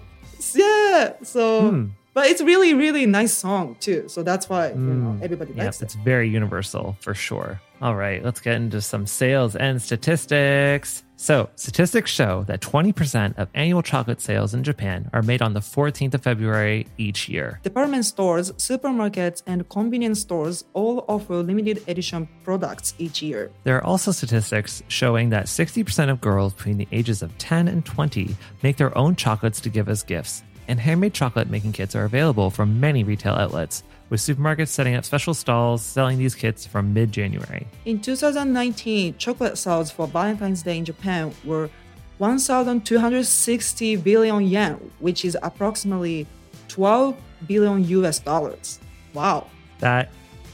[0.55, 1.86] Yeah, so Hmm.
[2.14, 4.07] but it's really really nice song too.
[4.07, 5.22] So that's why you know Mm.
[5.22, 5.86] everybody Yep, likes it.
[5.91, 7.60] it's very universal for sure.
[7.82, 11.03] All right, let's get into some sales and statistics.
[11.22, 15.59] So, statistics show that 20% of annual chocolate sales in Japan are made on the
[15.59, 17.59] 14th of February each year.
[17.61, 23.51] Department stores, supermarkets, and convenience stores all offer limited edition products each year.
[23.65, 27.86] There are also statistics showing that 60% of girls between the ages of 10 and
[27.86, 32.05] 20 make their own chocolates to give as gifts, and handmade chocolate making kits are
[32.05, 36.93] available from many retail outlets, with supermarkets setting up special stalls selling these kits from
[36.93, 37.68] mid January.
[37.86, 41.70] In 2019, chocolate sales for Valentine's Day in Japan were
[42.18, 46.28] 1,260 billion yen, which is approximately
[46.68, 47.16] 12
[47.47, 48.80] billion US dollars.
[49.14, 49.47] Wow.
[49.80, 50.12] That,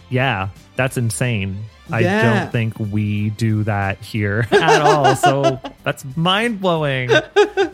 [0.09, 1.57] yeah, that's insane.
[1.91, 5.15] I don't think we do that here at all.
[5.15, 7.09] So that's mind blowing.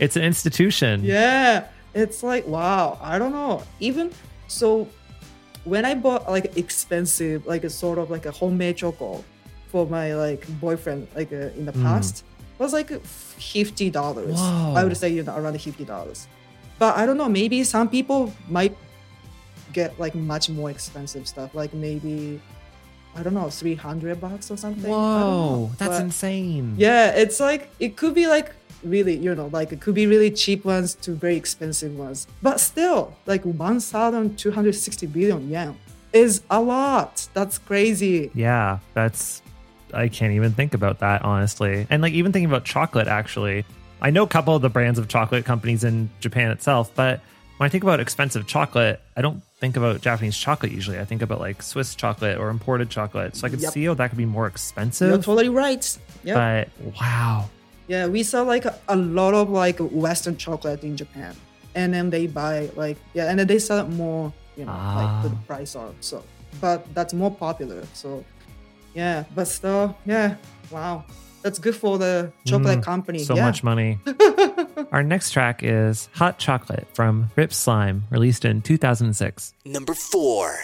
[0.00, 1.04] It's an institution.
[1.04, 3.62] Yeah, it's like, wow, I don't know.
[3.80, 4.10] Even
[4.48, 4.88] so,
[5.64, 9.24] when I bought like expensive, like a sort of like a homemade choco
[9.68, 11.82] for my like boyfriend, like uh, in the Mm.
[11.82, 12.24] past,
[12.58, 14.38] was like fifty dollars.
[14.38, 16.26] I would say you know around fifty dollars.
[16.78, 17.28] But I don't know.
[17.28, 18.76] Maybe some people might
[19.72, 21.54] get like much more expensive stuff.
[21.54, 22.40] Like maybe
[23.14, 24.84] I don't know, three hundred bucks or something.
[24.86, 25.58] I don't know.
[25.68, 26.74] Whoa, that's But- insane.
[26.76, 28.52] yeah, it's like it could be like
[28.84, 32.26] really, you know, like it could be really cheap ones to very expensive ones.
[32.42, 35.76] But still, like 1,260 billion yen
[36.12, 37.26] is a lot.
[37.34, 38.30] That's crazy.
[38.34, 39.42] Yeah, that's
[39.94, 41.86] I can't even think about that honestly.
[41.90, 43.64] And like even thinking about chocolate actually.
[44.00, 47.20] I know a couple of the brands of chocolate companies in Japan itself, but
[47.58, 50.98] when I think about expensive chocolate, I don't think about Japanese chocolate usually.
[50.98, 53.36] I think about like Swiss chocolate or imported chocolate.
[53.36, 53.72] So I could Yep.
[53.72, 55.08] see how that could be more expensive.
[55.08, 55.98] You're totally right.
[56.24, 56.34] Yeah.
[56.74, 57.48] But wow.
[57.92, 61.32] Yeah, we sell like a, a lot of like Western chocolate in Japan.
[61.74, 65.12] And then they buy like yeah, and then they sell it more, you know, like
[65.22, 65.46] with the Ah.
[65.52, 65.92] price on.
[66.00, 66.16] So
[66.60, 67.80] but that's more popular.
[67.92, 68.24] So
[68.94, 70.36] yeah, but still, yeah,
[70.70, 71.04] wow.
[71.42, 73.18] That's good for the chocolate Mm, company.
[73.24, 73.44] So yeah.
[73.44, 73.98] much money.
[74.92, 79.52] Our next track is Hot Chocolate from Rip Slyme, released in 2006.
[79.64, 80.54] Number four.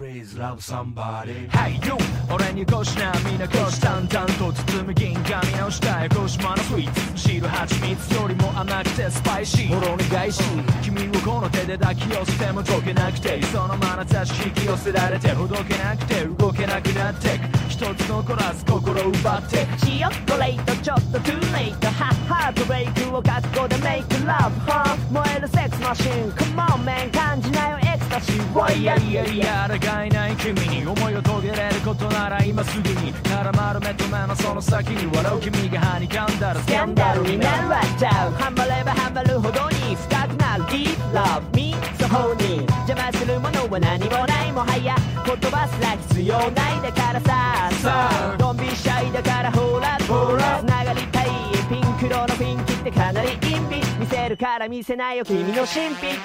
[0.00, 1.46] Please love somebody.
[1.52, 1.92] Hey you!
[2.32, 7.18] 俺にこしな皆こし淡々と包む銀紙の下へこしまのスイーツ。
[7.18, 9.68] 汁蜂蜜よりも甘くてスパイシー。
[9.68, 10.42] フォローお願いし。
[10.80, 13.42] 君をこの手で抱き寄せても解けなくて。
[13.42, 16.24] その眼差し引き寄せられてほどけなくて。
[16.24, 17.38] 動けなくなって。
[17.38, 19.66] く一つ残らず心奪って。
[19.84, 26.30] チヨットレイトちょっとトゥーレイトハッハートレイクを覚悟でメイクラブは燃えるセックスマシン。
[26.30, 27.89] Come on man 感じなよ。
[28.10, 51.26] エクスタシーワイヤイヤイヤ抗いない君に思いを遂げれることなら今すぐに絡まる目と目のその先に笑う君が歯に噛んだらスキャンダルになるわちゃうハマればハマるほどに深くなる Deep love me so honey 邪魔するものは何もないもはや言葉すら必要ないだからささあドンビシャイだからほらほら繋がりたい
[51.68, 53.79] ピンク色のピンキってかなり陰美見
[54.10, 56.18] せるから見せないよ君の神秘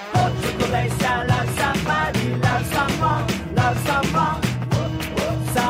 [0.72, 2.12] ラサンバ
[2.42, 4.40] ラブサンバラブサンバ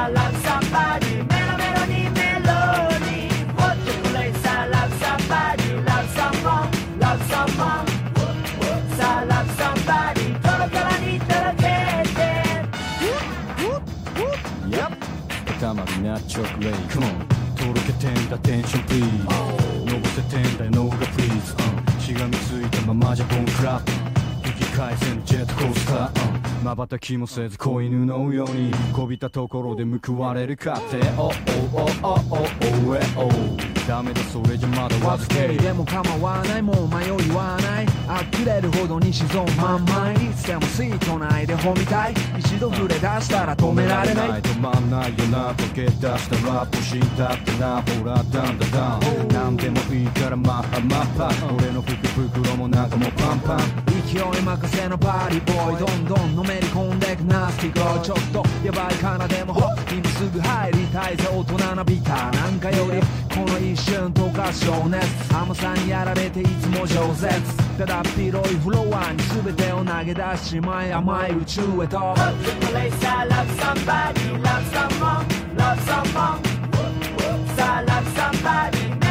[0.09, 4.71] ラサンバメロメロにメロラサン
[5.27, 5.59] バラ
[6.01, 6.63] ブサンバ
[6.99, 7.65] ラブサンバ
[9.25, 12.41] ラサンバトロにとろけて
[15.99, 17.03] にチョクレイ Come
[17.55, 19.01] とろけてんだテンションピー
[19.91, 20.71] のぼせてんだよ
[22.15, 23.91] がみついたままじゃボンクラップ
[24.47, 30.73] 引き返せんジェットコースター、まばたきもせず子犬のようにこびたところで報われるか。
[30.73, 31.25] っておお
[31.73, 33.29] おおおおえお
[33.87, 37.74] ダメだそれじゃまだわずけでも構わないもう迷いはない
[38.15, 42.13] 呆れるほどに沈むまんまいつでもスイート内で褒みたい。
[42.37, 44.41] 一度触れ出したら止められない。
[44.41, 46.07] 止まんないよな溶け出した
[46.47, 55.79] ラップしたってなほらダンダダン何でもいいからマッハマッハ俺の服袋も中もパンパン勢い任せのバーディーボーイ。
[55.79, 61.27] どんどんのめり込んでくナスティゴちょっとやばいかなでもほ今すぐ入りたいぜ。
[61.27, 62.99] 大人なビターなんかより
[63.35, 65.05] この一瞬とか情熱。
[65.33, 67.29] 甘さにやられていつも饒舌。
[67.77, 71.97] ただ広いフロアに全てを投げ出ししまい甘い宇宙へと。
[73.25, 75.25] Love somebody, love someone,
[75.57, 76.39] love someone.
[77.57, 79.04] Sa love somebody,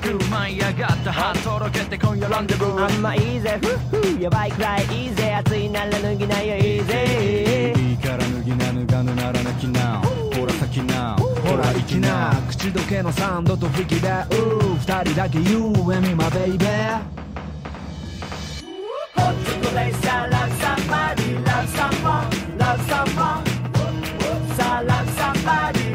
[0.00, 2.84] 空に浮かんでく舞い上がったハートロケて今夜ランデブー。
[2.84, 3.78] あんまいいぜふっ
[4.16, 7.74] ふやばいくらいいいぜ暑いなら脱ぎないよいいぜ。
[7.76, 10.00] いいから脱ぎな脱がぬならなきな
[10.36, 12.32] ほら先なほら行きな。
[12.48, 16.64] 口どけのサウンドと吹きでうー二人だけ You and me my baby
[19.16, 23.42] Hot chocolate, sa love somebody, love someone, love someone.
[24.56, 25.87] Sa love somebody, melo melo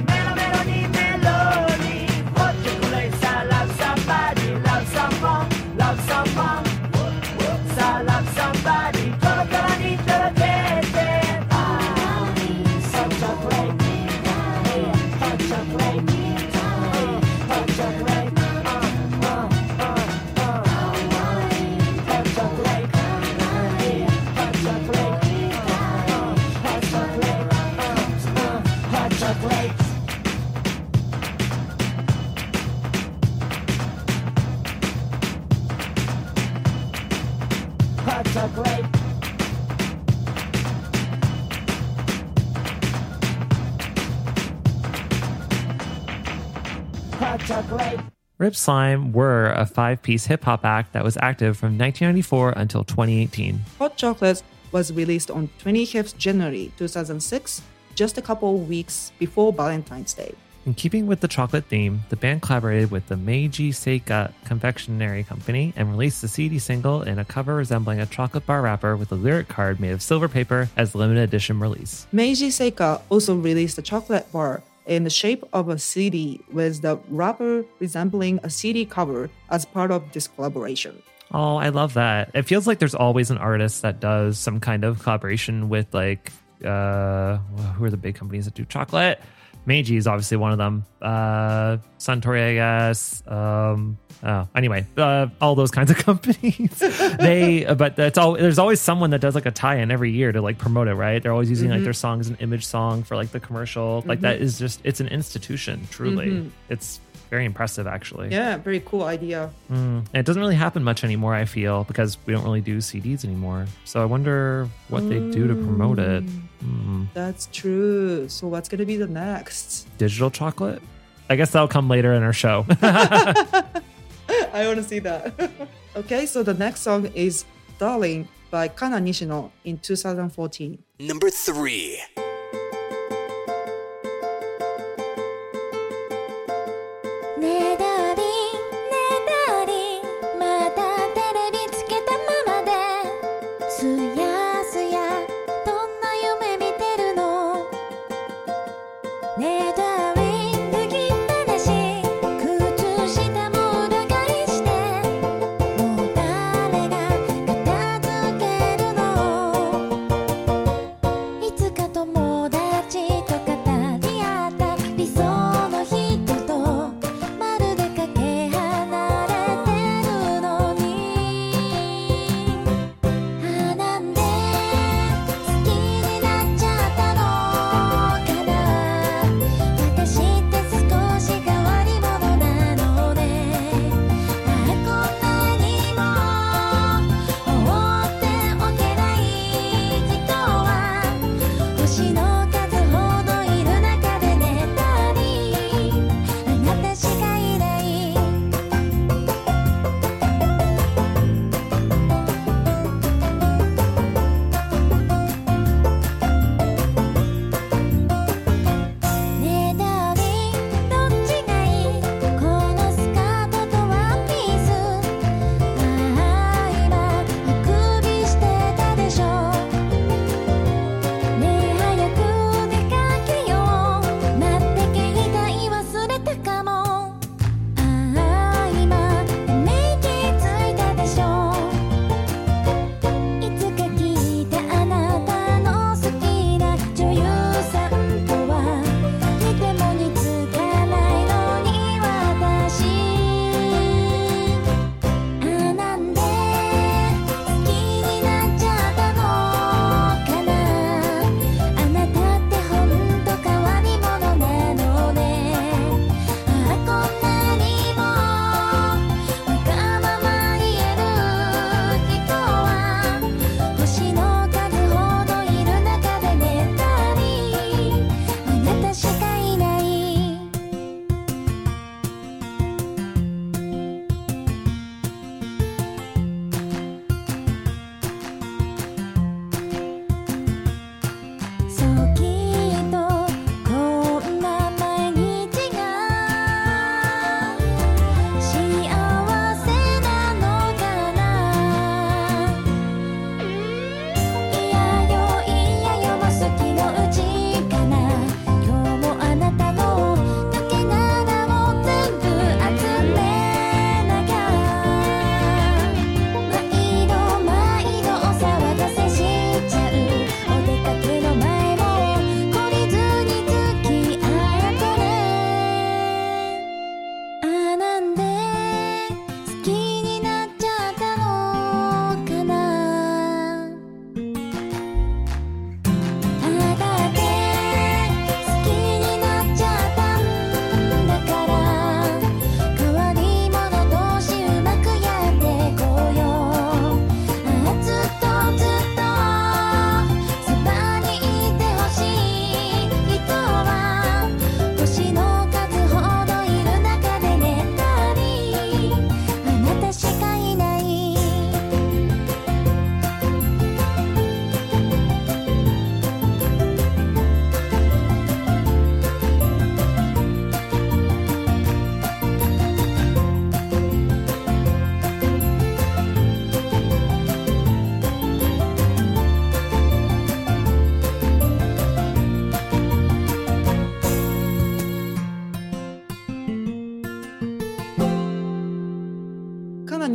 [48.44, 52.84] Rip Slyme were a five piece hip hop act that was active from 1994 until
[52.84, 53.62] 2018.
[53.80, 57.62] Hot Chocolate was released on 25th January 2006,
[57.96, 60.36] just a couple of weeks before Valentine's Day.
[60.66, 65.72] In keeping with the chocolate theme, the band collaborated with the Meiji Seika Confectionery Company
[65.78, 69.16] and released a CD single in a cover resembling a chocolate bar wrapper with a
[69.16, 72.08] lyric card made of silver paper as a limited edition release.
[72.12, 77.00] Meiji Seika also released a chocolate bar in the shape of a CD with the
[77.10, 81.02] wrapper resembling a CD cover as part of this collaboration.
[81.34, 82.30] Oh, I love that.
[82.34, 86.32] It feels like there's always an artist that does some kind of collaboration with like
[86.64, 87.38] uh
[87.76, 89.20] who are the big companies that do chocolate?
[89.66, 90.86] Meiji is obviously one of them.
[91.02, 93.24] Uh Suntory, I guess.
[93.28, 96.80] Um oh, anyway, uh, all those kinds of companies.
[96.80, 100.42] they but that's all there's always someone that does like a tie-in every year to
[100.42, 101.22] like promote it, right?
[101.22, 101.84] They're always using like Mhm.
[101.84, 104.04] their song as an image song for like the commercial.
[104.06, 104.44] Like that Mhm.
[104.44, 106.28] is just it's an institution, truly.
[106.32, 106.50] Mhm.
[106.70, 107.00] It's
[107.30, 108.30] very impressive actually.
[108.30, 109.50] Yeah, very cool idea.
[109.72, 109.76] Mm.
[110.00, 113.26] And it doesn't really happen much anymore, I feel, because we don't really do CDs
[113.26, 113.66] anymore.
[113.86, 116.24] So I wonder what they do to promote it.
[116.64, 117.08] Mm.
[117.16, 118.30] That's true.
[118.30, 119.88] So what's gonna be the next?
[119.98, 120.82] Digital chocolate?
[121.28, 122.66] I guess that'll come later in our show.
[124.54, 125.34] I want to see that.
[125.96, 127.46] okay, so the next song is
[127.78, 130.84] Darling by Kana Nishino in 2014.
[131.00, 132.33] Number three.「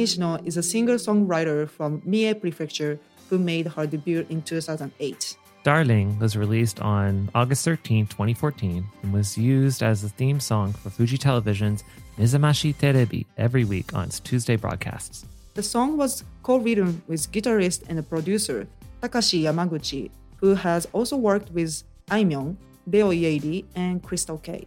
[0.09, 2.98] Nishino is a singer-songwriter from Mie Prefecture
[3.28, 5.36] who made her debut in 2008.
[5.64, 10.88] Darling was released on August 13, 2014, and was used as the theme song for
[10.88, 11.84] Fuji Television's
[12.16, 15.26] Mezamashi Terebi every week on its Tuesday broadcasts.
[15.54, 18.66] The song was co-written with guitarist and producer
[19.02, 22.56] Takashi Yamaguchi, who has also worked with Aimyon,
[22.86, 24.64] Leo Ieiri, and Crystal Kay.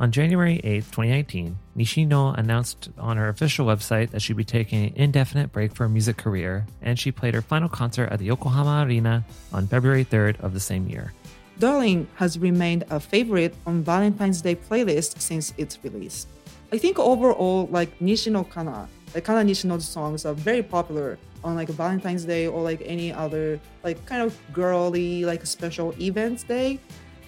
[0.00, 4.92] On January 8, 2019, Nishino announced on her official website that she'd be taking an
[4.96, 8.86] indefinite break for her music career, and she played her final concert at the Yokohama
[8.86, 11.12] Arena on February 3rd of the same year.
[11.58, 16.26] Darling has remained a favorite on Valentine's Day playlist since its release.
[16.72, 21.68] I think overall, like Nishino Kana, like Kana Nishino's songs are very popular on like
[21.68, 26.78] Valentine's Day or like any other like kind of girly like special events day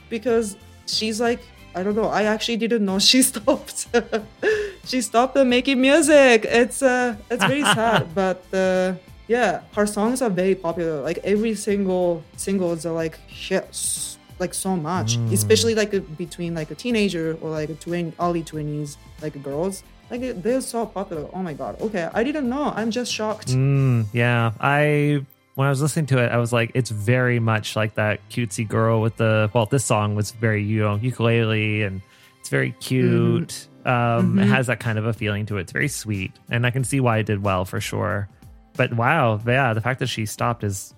[0.08, 0.56] because
[0.86, 1.40] she's like
[1.74, 2.08] I don't know.
[2.08, 3.86] I actually didn't know she stopped.
[4.84, 6.44] she stopped making music.
[6.44, 8.94] It's uh, it's very sad, but uh,
[9.28, 11.00] yeah, her songs are very popular.
[11.02, 15.16] Like every single singles are like shit, s- like so much.
[15.18, 15.32] Mm.
[15.32, 19.82] Especially like between like a teenager or like a twenty early twenties like girls.
[20.10, 21.26] Like they're so popular.
[21.32, 21.80] Oh my god.
[21.80, 22.72] Okay, I didn't know.
[22.76, 23.48] I'm just shocked.
[23.48, 25.24] Mm, yeah, I
[25.55, 28.66] when I was listening to it, I was like, it's very much like that cutesy
[28.66, 32.00] girl with the well, this song was very you know ukulele and
[32.40, 33.68] it's very cute.
[33.84, 34.48] Um, It Mhm.
[34.48, 35.62] has that kind of a feeling to it.
[35.62, 38.28] It's very sweet, and I can see why it did well for sure.
[38.76, 40.94] But wow, yeah, the fact that she stopped is,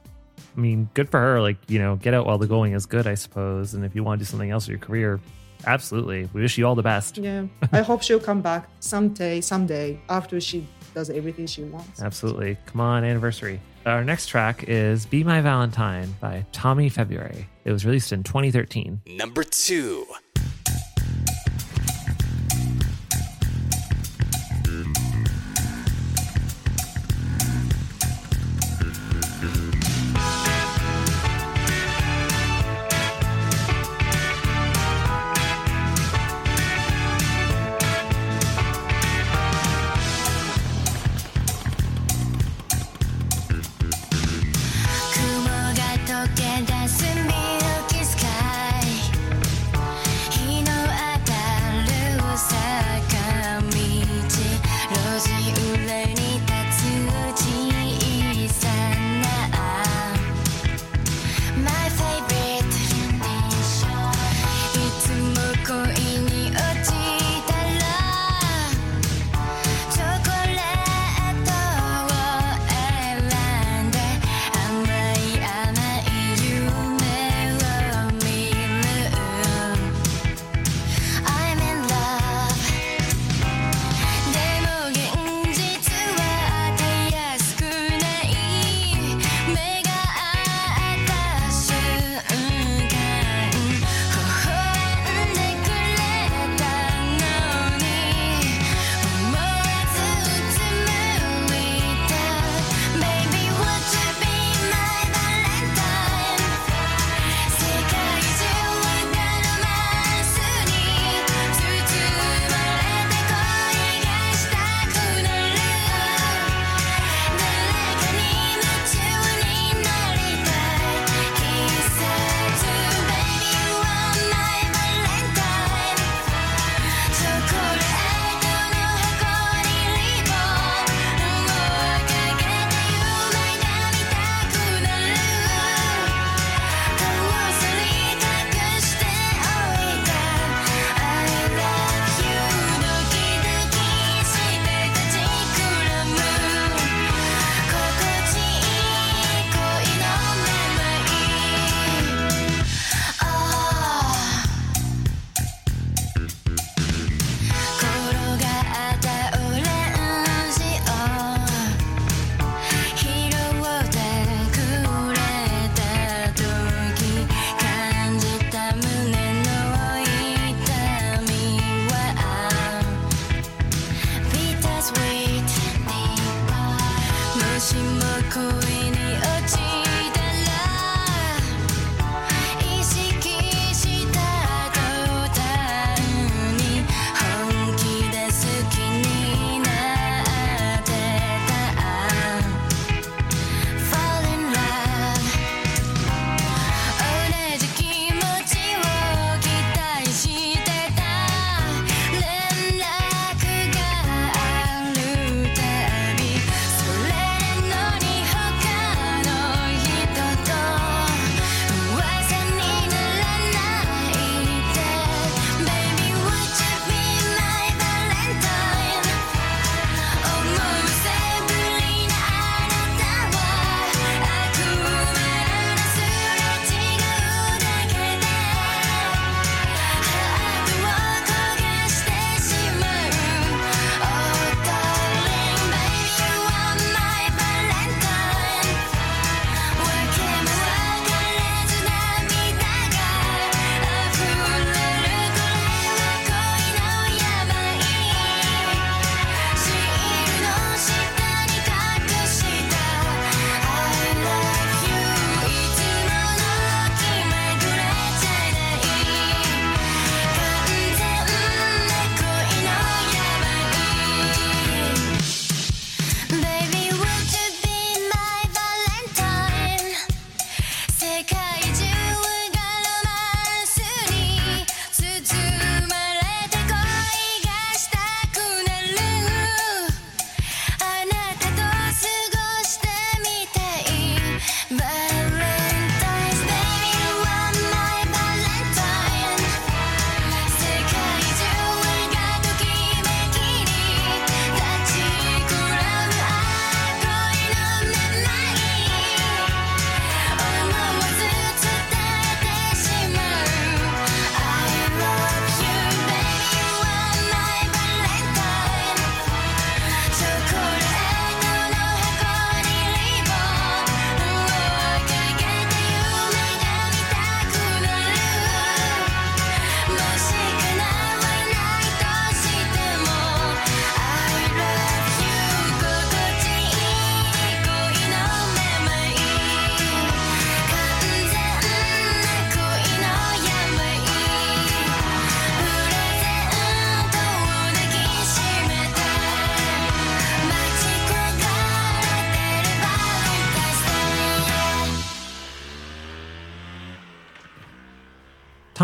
[0.57, 1.41] I mean, good for her.
[1.41, 3.75] Like you know, get out while the going is good, I suppose.
[3.75, 5.19] And if you want to do something else with your career,
[5.67, 7.19] absolutely, we wish you all the best.
[7.19, 12.01] Yeah, I hope she'll come back someday, someday after she does everything she wants.
[12.03, 12.57] Absolutely.
[12.67, 13.61] Come on, anniversary.
[13.87, 17.47] Our next track is Be My Valentine by Tommy February.
[17.67, 19.03] It was released in 2013.
[19.07, 20.07] Number two.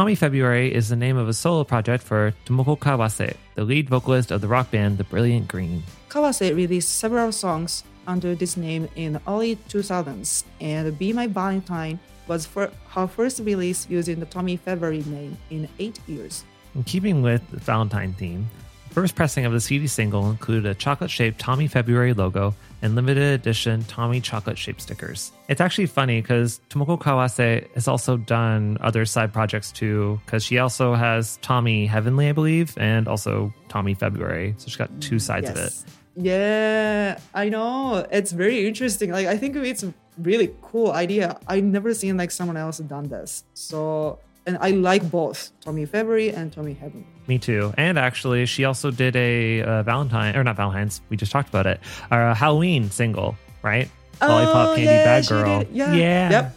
[0.00, 4.30] Tommy February is the name of a solo project for Tomoko Kawase, the lead vocalist
[4.30, 5.82] of the rock band The Brilliant Green.
[6.08, 12.00] Kawase released several songs under this name in the early 2000s, and Be My Valentine
[12.28, 16.44] was for her first release using the Tommy February name in eight years.
[16.74, 18.48] In keeping with the Valentine theme,
[18.88, 22.94] the first pressing of the CD single included a chocolate shaped Tommy February logo and
[22.94, 25.32] limited edition Tommy chocolate shaped stickers.
[25.48, 30.58] It's actually funny because Tomoko Kawase has also done other side projects too, because she
[30.58, 34.54] also has Tommy Heavenly, I believe, and also Tommy February.
[34.58, 35.72] So she's got two sides of it.
[36.16, 38.06] Yeah, I know.
[38.10, 39.10] It's very interesting.
[39.10, 41.38] Like I think it's a really cool idea.
[41.46, 43.44] I've never seen like someone else done this.
[43.54, 47.04] So and I like both Tommy February and Tommy Heaven.
[47.26, 47.72] Me too.
[47.76, 51.66] And actually, she also did a uh, Valentine, or not Valentine's, we just talked about
[51.66, 53.88] it, a Halloween single, right?
[54.20, 55.64] Lollipop Oh, Candy yeah, Bad Girl.
[55.72, 55.94] Yeah.
[55.94, 56.30] Yeah.
[56.30, 56.56] Yep.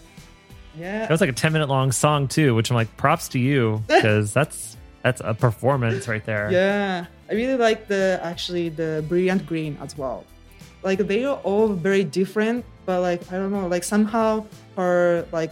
[0.75, 0.99] Yeah.
[1.01, 3.83] That was like a 10 minute long song too, which I'm like, props to you,
[3.87, 6.49] because that's that's a performance right there.
[6.51, 10.25] Yeah, I really like the actually the brilliant green as well.
[10.81, 14.45] Like they are all very different, but like I don't know, like somehow
[14.75, 15.51] her like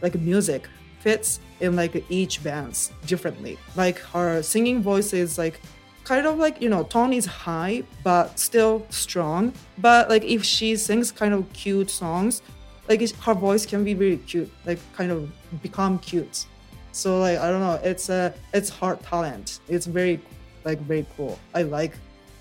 [0.00, 0.68] like music
[1.02, 3.58] fits in like each bands differently.
[3.76, 5.60] Like her singing voice is like
[6.04, 9.52] kind of like you know tone is high but still strong.
[9.78, 12.42] But like if she sings kind of cute songs,
[12.88, 15.30] like her voice can be really cute, like kind of
[15.62, 16.46] become cute.
[16.92, 19.60] So like I don't know, it's a it's her talent.
[19.68, 20.20] It's very
[20.64, 21.38] like very cool.
[21.54, 21.94] I like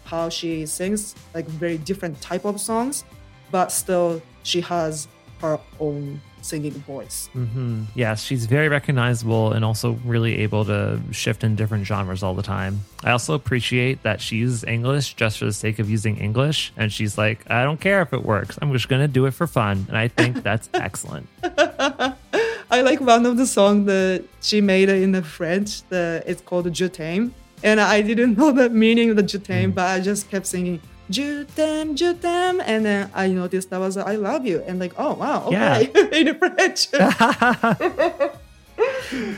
[0.03, 3.05] how she sings like very different type of songs,
[3.51, 5.07] but still she has
[5.39, 7.29] her own singing voice.
[7.35, 7.83] Mm-hmm.
[7.95, 12.43] Yes, she's very recognizable and also really able to shift in different genres all the
[12.43, 12.81] time.
[13.03, 16.73] I also appreciate that she uses English just for the sake of using English.
[16.77, 18.57] And she's like, I don't care if it works.
[18.61, 19.85] I'm just going to do it for fun.
[19.87, 21.27] And I think that's excellent.
[22.71, 25.83] I like one of the song that she made in the French.
[25.89, 29.71] The it's called Je t'aime, and I didn't know the meaning of the Je t'aime,
[29.71, 30.79] but I just kept singing
[31.11, 35.47] Je t'aime, and then I noticed that was I love you, and like oh wow,
[35.47, 36.87] okay, in French.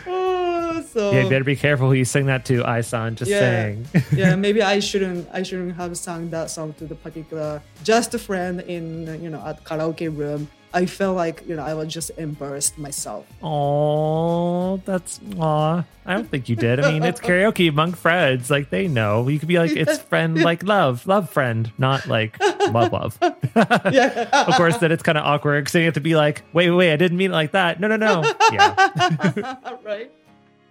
[0.07, 3.15] oh, so Yeah, you better be careful who you sing that to, Ai-san.
[3.15, 3.87] Just yeah, saying.
[4.15, 8.19] yeah, maybe I shouldn't I shouldn't have sung that song to the particular just a
[8.19, 10.47] friend in you know at karaoke room.
[10.73, 13.27] I felt like you know I was just embarrassed myself.
[13.43, 15.83] Oh, that's aw.
[16.05, 16.79] I don't think you did.
[16.79, 18.49] I mean, it's karaoke among friends.
[18.49, 19.27] Like they know.
[19.27, 23.17] You could be like, it's friend, like love, love friend, not like love, love.
[23.93, 24.27] yeah.
[24.47, 26.75] of course, then it's kind of awkward because you have to be like, wait, wait,
[26.75, 27.79] wait, I didn't mean it like that.
[27.79, 28.23] No, no, no.
[28.51, 29.55] Yeah.
[29.83, 30.11] right.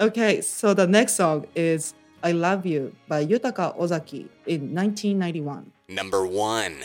[0.00, 5.70] Okay, so the next song is I Love You by Yutaka Ozaki in 1991.
[5.88, 6.76] Number one.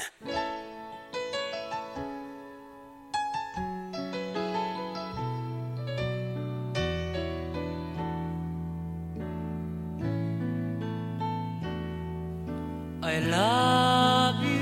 [13.17, 14.61] I love you.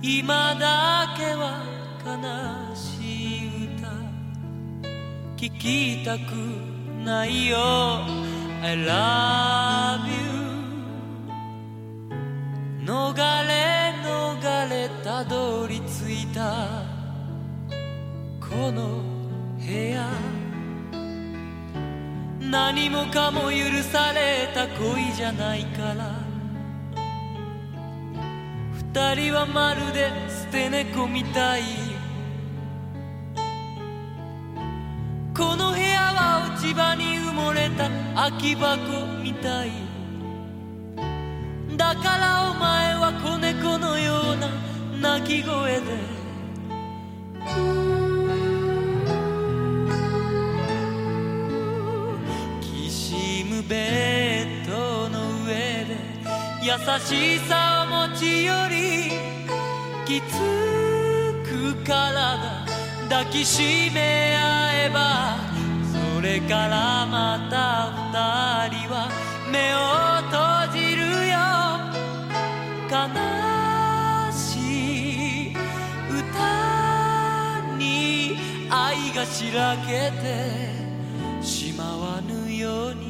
[0.00, 1.62] 今だけは
[2.02, 3.88] 悲しい歌。
[5.36, 6.32] 聞きたく
[7.04, 7.58] ないよ。
[8.62, 10.16] I love you.
[12.86, 13.14] 逃
[13.46, 16.88] れ逃れたどり着いた。
[18.40, 19.02] この
[19.58, 20.08] 部屋。
[22.40, 26.30] 何もかも許された恋じゃないから。
[28.72, 31.62] 二人はまるで捨て猫みたい。
[35.36, 39.70] この部屋は落ち葉に埋もれた空き箱みたい。
[41.76, 44.36] だからお前は子猫のよう
[45.02, 46.20] な鳴き声で。
[53.68, 55.54] ベッドの上
[55.84, 55.96] で
[56.62, 56.72] 優
[57.04, 59.10] しさを持ち寄り
[60.06, 60.32] きつ
[61.44, 62.66] く体
[63.08, 65.38] 抱きしめ合えば
[66.14, 67.90] それからまた
[68.68, 69.08] 二人は
[69.50, 69.78] 目を
[70.30, 71.36] 閉じるよ。
[72.90, 72.96] 悲
[74.32, 75.54] しい
[76.10, 78.36] 歌に
[78.68, 83.09] 愛がしらけてしまわぬように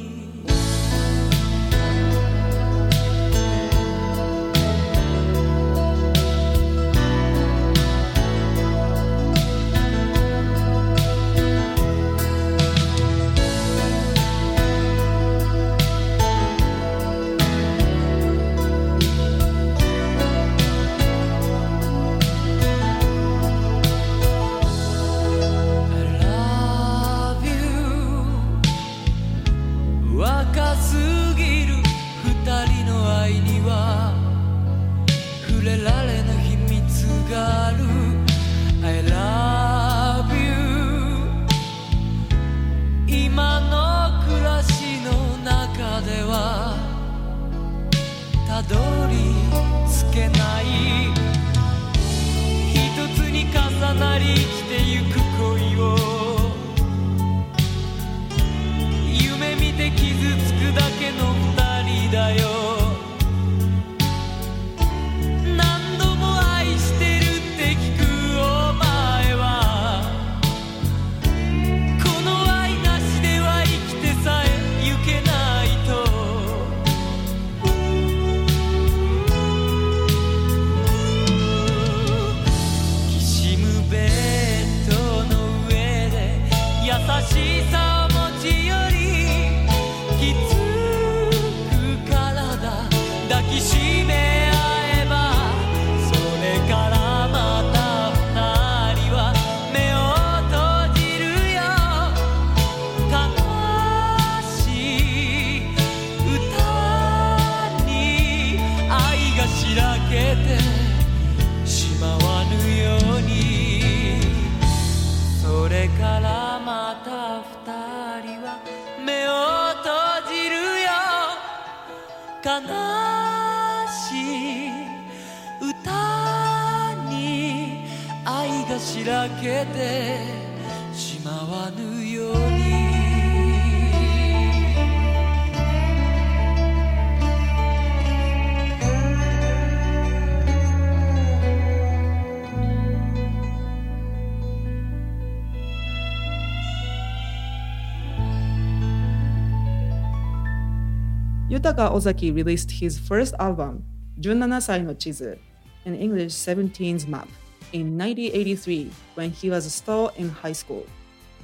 [151.70, 153.84] Yutaka Ozaki released his first album,
[154.20, 155.38] 17歳の地図
[155.84, 157.28] in English 17's Map,
[157.72, 160.84] in 1983 when he was still in high school.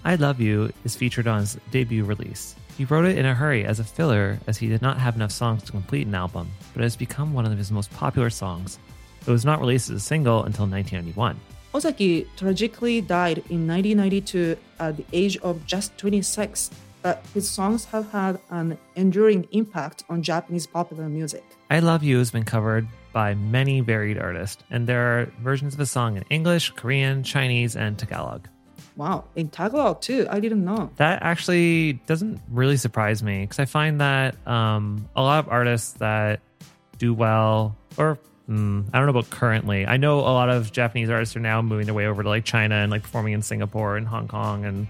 [0.04, 2.56] I Love You is featured on his debut release.
[2.76, 5.30] He wrote it in a hurry as a filler as he did not have enough
[5.30, 8.80] songs to complete an album, but it has become one of his most popular songs.
[9.24, 11.38] It was not released as a single until 1991.
[11.74, 16.70] Ozaki tragically died in 1992 at the age of just 26,
[17.07, 21.45] but his songs have had an enduring impact on Japanese popular music.
[21.69, 25.77] I Love You has been covered by many varied artists, and there are versions of
[25.77, 28.49] the song in English, Korean, Chinese, and Tagalog.
[28.97, 30.89] Wow, in Tagalog too, I didn't know.
[30.97, 35.93] That actually doesn't really surprise me because I find that um, a lot of artists
[35.99, 36.41] that
[36.97, 38.19] do well, or
[38.49, 39.87] mm, I don't know about currently.
[39.87, 42.43] I know a lot of Japanese artists are now moving their way over to like
[42.43, 44.89] China and like performing in Singapore and Hong Kong and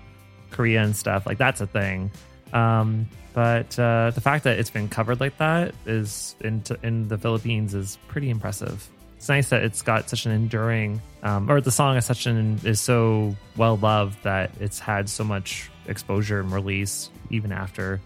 [0.52, 1.26] Korea and stuff.
[1.26, 2.12] Like that's a thing.
[2.54, 7.18] Um, but uh, the fact that it's been covered like that is in in the
[7.18, 8.90] Philippines is pretty impressive.
[9.18, 12.60] It's nice that it's got such an enduring, um, or the song is such an
[12.64, 18.00] is so well loved that it's had so much exposure and release even after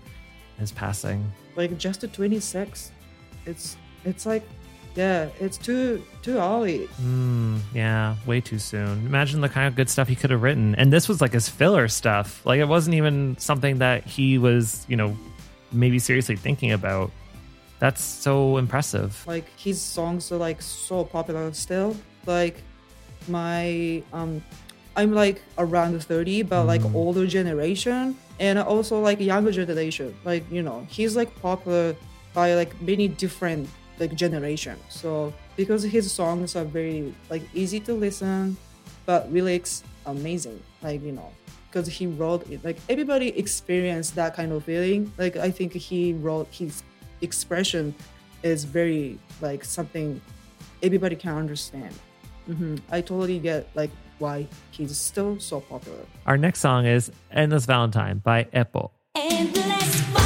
[0.58, 1.32] his passing.
[1.56, 2.92] Like just at 26,
[3.46, 4.44] it's it's like
[4.96, 6.88] yeah, it's too too early.
[7.02, 9.06] Mm, yeah, way too soon.
[9.06, 10.76] Imagine the kind of good stuff he could have written.
[10.76, 12.46] And this was like his filler stuff.
[12.46, 15.16] Like it wasn't even something that he was, you know,
[15.72, 17.12] maybe seriously thinking about.
[17.80, 19.24] That's so impressive.
[19.26, 21.96] Like his songs are like so popular still.
[22.26, 22.62] Like
[23.28, 24.44] my um
[24.96, 26.94] I'm like around 30, but like Mm.
[26.96, 30.14] older generation and also like younger generation.
[30.26, 31.96] Like, you know, he's like popular
[32.34, 33.70] by like many different
[34.02, 34.78] like generation.
[34.90, 38.58] So because his songs are very like easy to listen,
[39.06, 40.62] but lyrics amazing.
[40.82, 41.32] Like, you know,
[41.70, 45.14] because he wrote it like everybody experienced that kind of feeling.
[45.18, 46.84] Like I think he wrote his
[47.22, 47.96] expression
[48.44, 50.20] is very like something
[50.84, 51.94] everybody can understand.
[52.48, 56.04] hmm I totally get like why he's still so popular.
[56.26, 58.90] Our next song is Endless Valentine by EPO.
[59.16, 60.21] Endless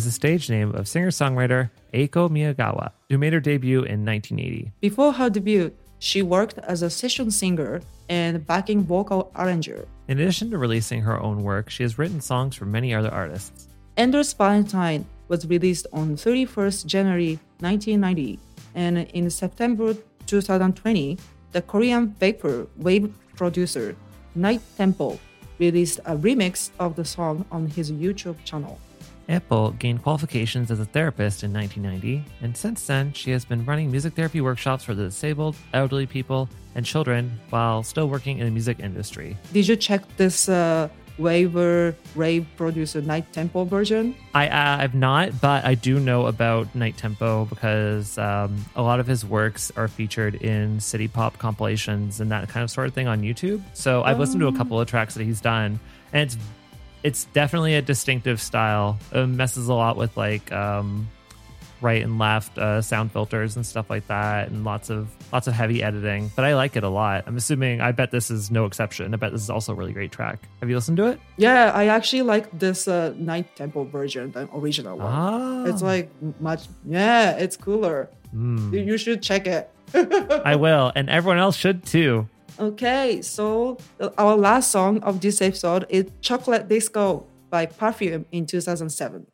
[0.00, 4.72] is the stage name of singer-songwriter Eiko Miyagawa, who made her debut in 1980.
[4.80, 9.86] Before her debut, she worked as a session singer and backing vocal arranger.
[10.08, 13.68] In addition to releasing her own work, she has written songs for many other artists.
[13.98, 18.38] Endless Valentine was released on 31st January 1990,
[18.74, 19.94] and in September
[20.24, 21.18] 2020,
[21.52, 23.94] the Korean vapor wave producer
[24.34, 25.20] Night Tempo
[25.58, 28.80] released a remix of the song on his YouTube channel.
[29.30, 33.90] EPO gained qualifications as a therapist in 1990, and since then, she has been running
[33.90, 38.50] music therapy workshops for the disabled, elderly people, and children while still working in the
[38.50, 39.36] music industry.
[39.52, 40.88] Did you check this uh,
[41.18, 44.14] vapor wave producer Night Tempo version?
[44.34, 49.00] I uh, I've not, but I do know about Night Tempo because um, a lot
[49.00, 52.94] of his works are featured in city pop compilations and that kind of sort of
[52.94, 53.62] thing on YouTube.
[53.74, 55.78] So I've listened to a couple of tracks that he's done,
[56.12, 56.36] and it's
[57.02, 58.98] it's definitely a distinctive style.
[59.12, 61.08] It messes a lot with like um,
[61.80, 65.54] right and left uh, sound filters and stuff like that, and lots of lots of
[65.54, 66.30] heavy editing.
[66.36, 67.24] But I like it a lot.
[67.26, 67.80] I'm assuming.
[67.80, 69.12] I bet this is no exception.
[69.14, 70.38] I bet this is also a really great track.
[70.60, 71.20] Have you listened to it?
[71.36, 75.06] Yeah, I actually like this uh, Night Tempo version, the original one.
[75.06, 75.64] Ah.
[75.64, 76.10] It's like
[76.40, 78.08] much, yeah, it's cooler.
[78.32, 79.70] You- You should check it.
[80.44, 82.28] I will, and everyone else should too.
[82.60, 88.44] Okay, so uh, our last song of this episode is Chocolate Disco by Perfume in
[88.44, 89.26] 2007.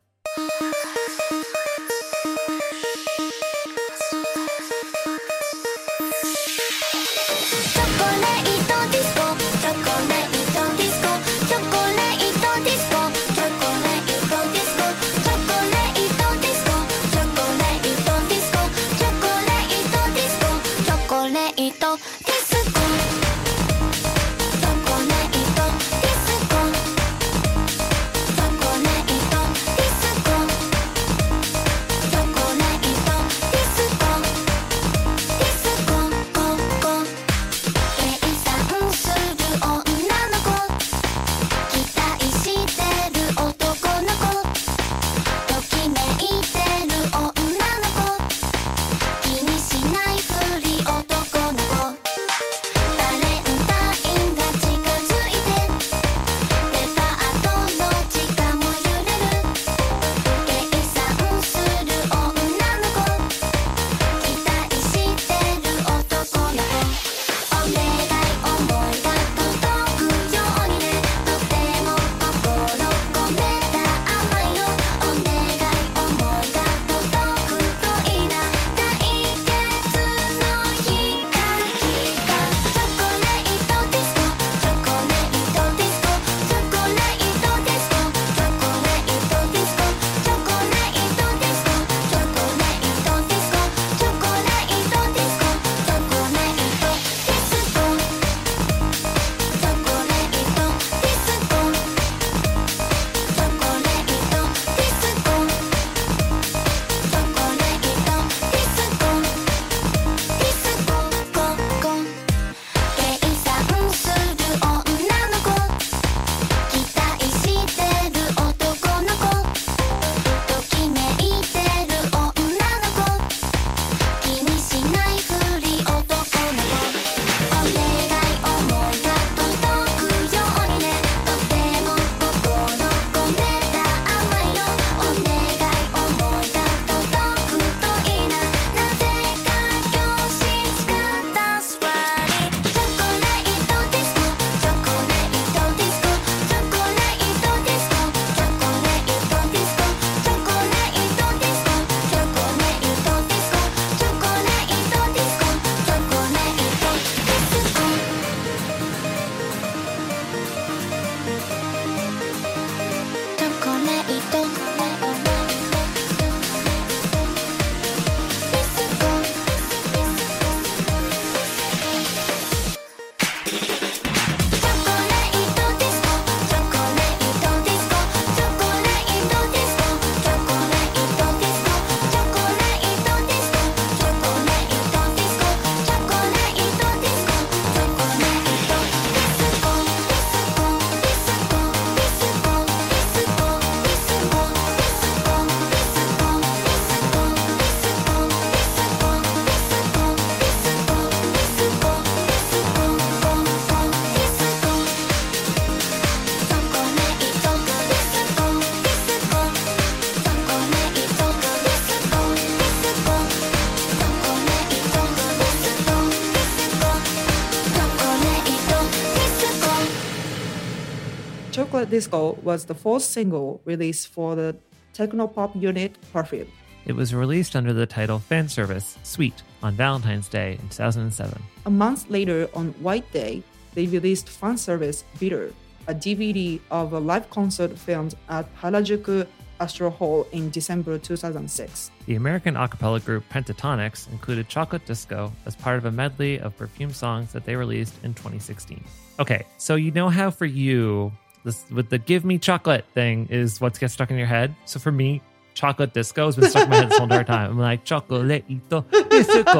[221.67, 224.55] Chocolate Disco was the fourth single released for the
[224.93, 226.47] techno pop unit Perfume.
[226.85, 231.43] It was released under the title Fan Service Sweet on Valentine's Day in 2007.
[231.65, 233.43] A month later, on White Day,
[233.75, 235.53] they released fan service Bitter,
[235.89, 239.27] a DVD of a live concert filmed at Harajuku
[239.59, 241.91] Astro Hall in December 2006.
[242.05, 246.55] The American a cappella group Pentatonix included Chocolate Disco as part of a medley of
[246.55, 248.81] perfume songs that they released in 2016.
[249.19, 251.11] Okay, so you know how for you,
[251.47, 254.55] this with the give me chocolate thing is what gets stuck in your head.
[254.65, 255.21] So for me,
[255.55, 257.51] chocolate disco has been stuck in my head this whole entire time.
[257.51, 259.53] I'm like chocolatito disco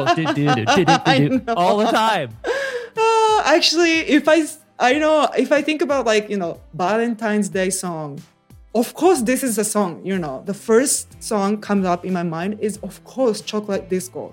[1.56, 2.36] all the time.
[2.96, 4.44] Uh, actually, if I
[4.78, 8.20] I know if I think about like you know Valentine's Day song,
[8.74, 10.00] of course this is a song.
[10.04, 14.32] You know, the first song comes up in my mind is of course Chocolate Disco.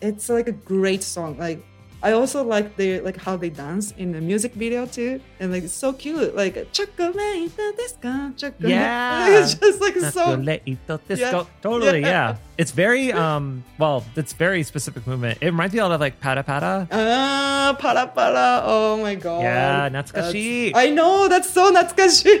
[0.00, 1.38] It's like a great song.
[1.38, 1.64] Like
[2.02, 5.62] I also like the like how they dance in the music video too, and like
[5.62, 6.34] it's so cute.
[6.34, 8.70] Like chocolate disco, chocolate.
[8.76, 9.38] Yeah.
[9.40, 10.36] it's just like so.
[10.36, 11.38] Chocolatito disco.
[11.38, 11.44] Yeah.
[11.62, 12.08] Totally, Yeah.
[12.08, 12.36] yeah.
[12.58, 15.38] It's very um well, it's very specific movement.
[15.40, 16.86] It reminds me a lot of like pata pata.
[16.92, 18.62] Ah, para para.
[18.64, 19.42] Oh my god.
[19.42, 20.72] Yeah, natsukashi.
[20.72, 22.34] That's- I know that's so natsukashi.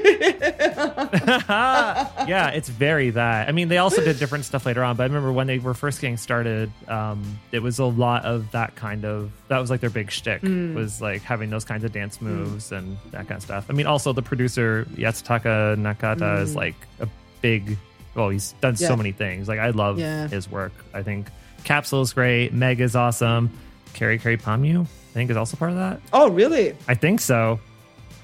[2.28, 3.48] yeah, it's very that.
[3.48, 5.74] I mean, they also did different stuff later on, but I remember when they were
[5.74, 9.80] first getting started, um, it was a lot of that kind of that was like
[9.80, 10.74] their big shtick Mm.
[10.74, 13.66] was like having those kinds of dance moves and that kind of stuff.
[13.68, 16.56] I mean, also the producer Yasutaka Nakata is Mm.
[16.56, 17.08] like a
[17.40, 17.78] big.
[18.14, 18.88] Well, he's done Yeah.
[18.88, 19.48] so many things.
[19.48, 20.28] Like I love Yeah.
[20.28, 20.72] his work.
[20.92, 21.28] I think
[21.64, 22.52] Capsule is great.
[22.52, 23.50] Meg is awesome.
[23.94, 26.00] Kyary Kyary Pamyu, I think, is also part of that.
[26.12, 26.74] oh really?
[26.88, 27.60] I think so.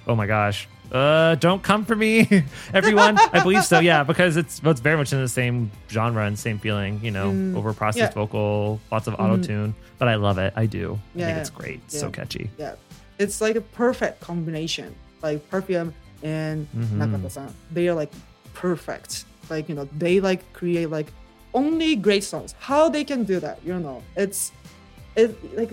[0.06, 0.66] Oh my gosh.
[0.90, 2.26] Uh, don't come for me,
[2.72, 3.18] everyone.
[3.34, 3.78] I believe so.
[3.78, 7.00] Yeah, because it's it's very much in the same genre and same feeling.
[7.02, 8.20] You know, Mm, over processed yeah.
[8.22, 9.20] vocal, lots of Mhm.
[9.20, 9.74] auto tune.
[9.98, 10.54] But I love it.
[10.56, 10.98] I do.
[11.14, 11.80] I think it's great.
[11.84, 12.50] It's so catchy.
[12.56, 12.72] Yeah,
[13.18, 14.94] it's like a perfect combination.
[15.22, 15.92] Like Perfume
[16.22, 16.96] and Mhm.
[16.98, 18.10] Nakata-san, they are like
[18.54, 19.24] perfect.
[19.50, 21.12] Like you know, they like create like
[21.54, 22.54] only great songs.
[22.58, 23.58] How they can do that?
[23.64, 24.52] You know, it's
[25.16, 25.70] it like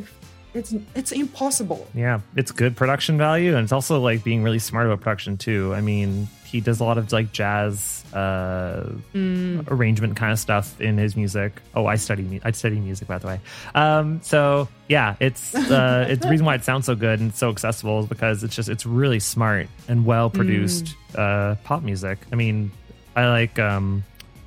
[0.54, 1.88] it's it's impossible.
[1.94, 5.74] Yeah, it's good production value, and it's also like being really smart about production too.
[5.76, 9.70] I mean, he does a lot of like jazz uh, Mm.
[9.70, 11.62] arrangement kind of stuff in his music.
[11.74, 13.40] Oh, I study I study music by the way.
[13.76, 17.50] Um, so yeah, it's uh, it's the reason why it sounds so good and so
[17.50, 22.20] accessible is because it's just it's really smart and well produced uh, pop music.
[22.32, 22.72] I mean,
[23.16, 24.04] I like um,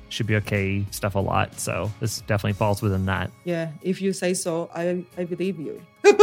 [0.09, 3.31] Shibuya-kei stuff a lot, so this definitely falls within that.
[3.43, 5.81] Yeah, if you say so, I I believe you.
[6.03, 6.17] Thank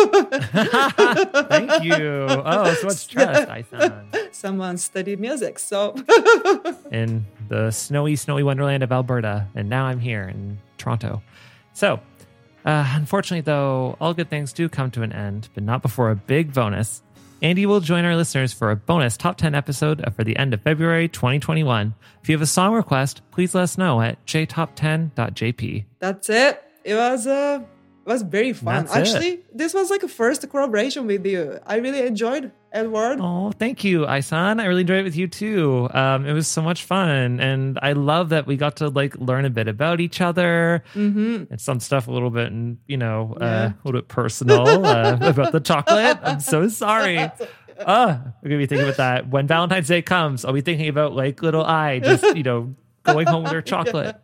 [1.84, 2.26] you.
[2.28, 4.34] Oh, so much trust, Aisan.
[4.34, 5.94] Someone studied music, so
[6.92, 11.22] in the snowy, snowy wonderland of Alberta, and now I'm here in Toronto.
[11.72, 12.00] So,
[12.64, 16.16] uh, unfortunately, though, all good things do come to an end, but not before a
[16.16, 17.02] big bonus.
[17.42, 20.62] Andy will join our listeners for a bonus top 10 episode for the end of
[20.62, 21.94] February 2021.
[22.22, 25.84] If you have a song request, please let us know at jtop10.jp.
[25.98, 26.62] that's it.
[26.84, 27.60] It was uh
[28.06, 28.84] it was very fun.
[28.86, 29.00] That's it.
[29.00, 31.58] Actually, this was like a first collaboration with you.
[31.66, 33.18] I really enjoyed Edward.
[33.20, 34.60] Oh, thank you, Ai-san.
[34.60, 35.88] I really enjoyed it with you too.
[35.92, 39.44] Um, it was so much fun, and I love that we got to like learn
[39.44, 41.44] a bit about each other Mm-hmm.
[41.50, 43.66] and some stuff a little bit, and you know, uh, Yeah.
[43.66, 46.18] a little bit personal uh, about the chocolate.
[46.22, 47.30] I'm so sorry.
[47.78, 50.46] Uh, we're gonna be thinking about that when Valentine's Day comes.
[50.46, 54.16] I'll be thinking about like little I just you know going home with her chocolate.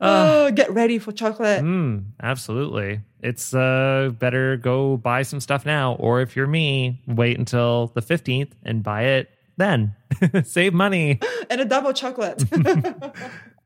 [0.00, 1.62] Oh, get ready for chocolate.
[1.62, 3.00] Mm, absolutely.
[3.22, 8.02] It's uh better go buy some stuff now, or if you're me, wait until the
[8.02, 9.94] 15th and buy it then.
[10.44, 11.20] Save money.
[11.50, 12.42] And a double chocolate.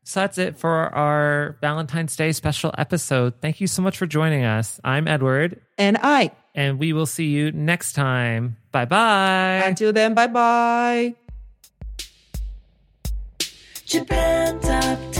[0.02, 3.34] So that's it for our Valentine's Day special episode.
[3.40, 4.80] Thank you so much for joining us.
[4.82, 6.32] I'm Edward, and I.
[6.54, 8.56] and we will see you next time.
[8.72, 9.62] Bye bye.
[9.64, 11.14] Until then, bye bye.
[13.84, 15.19] Japan Top 10,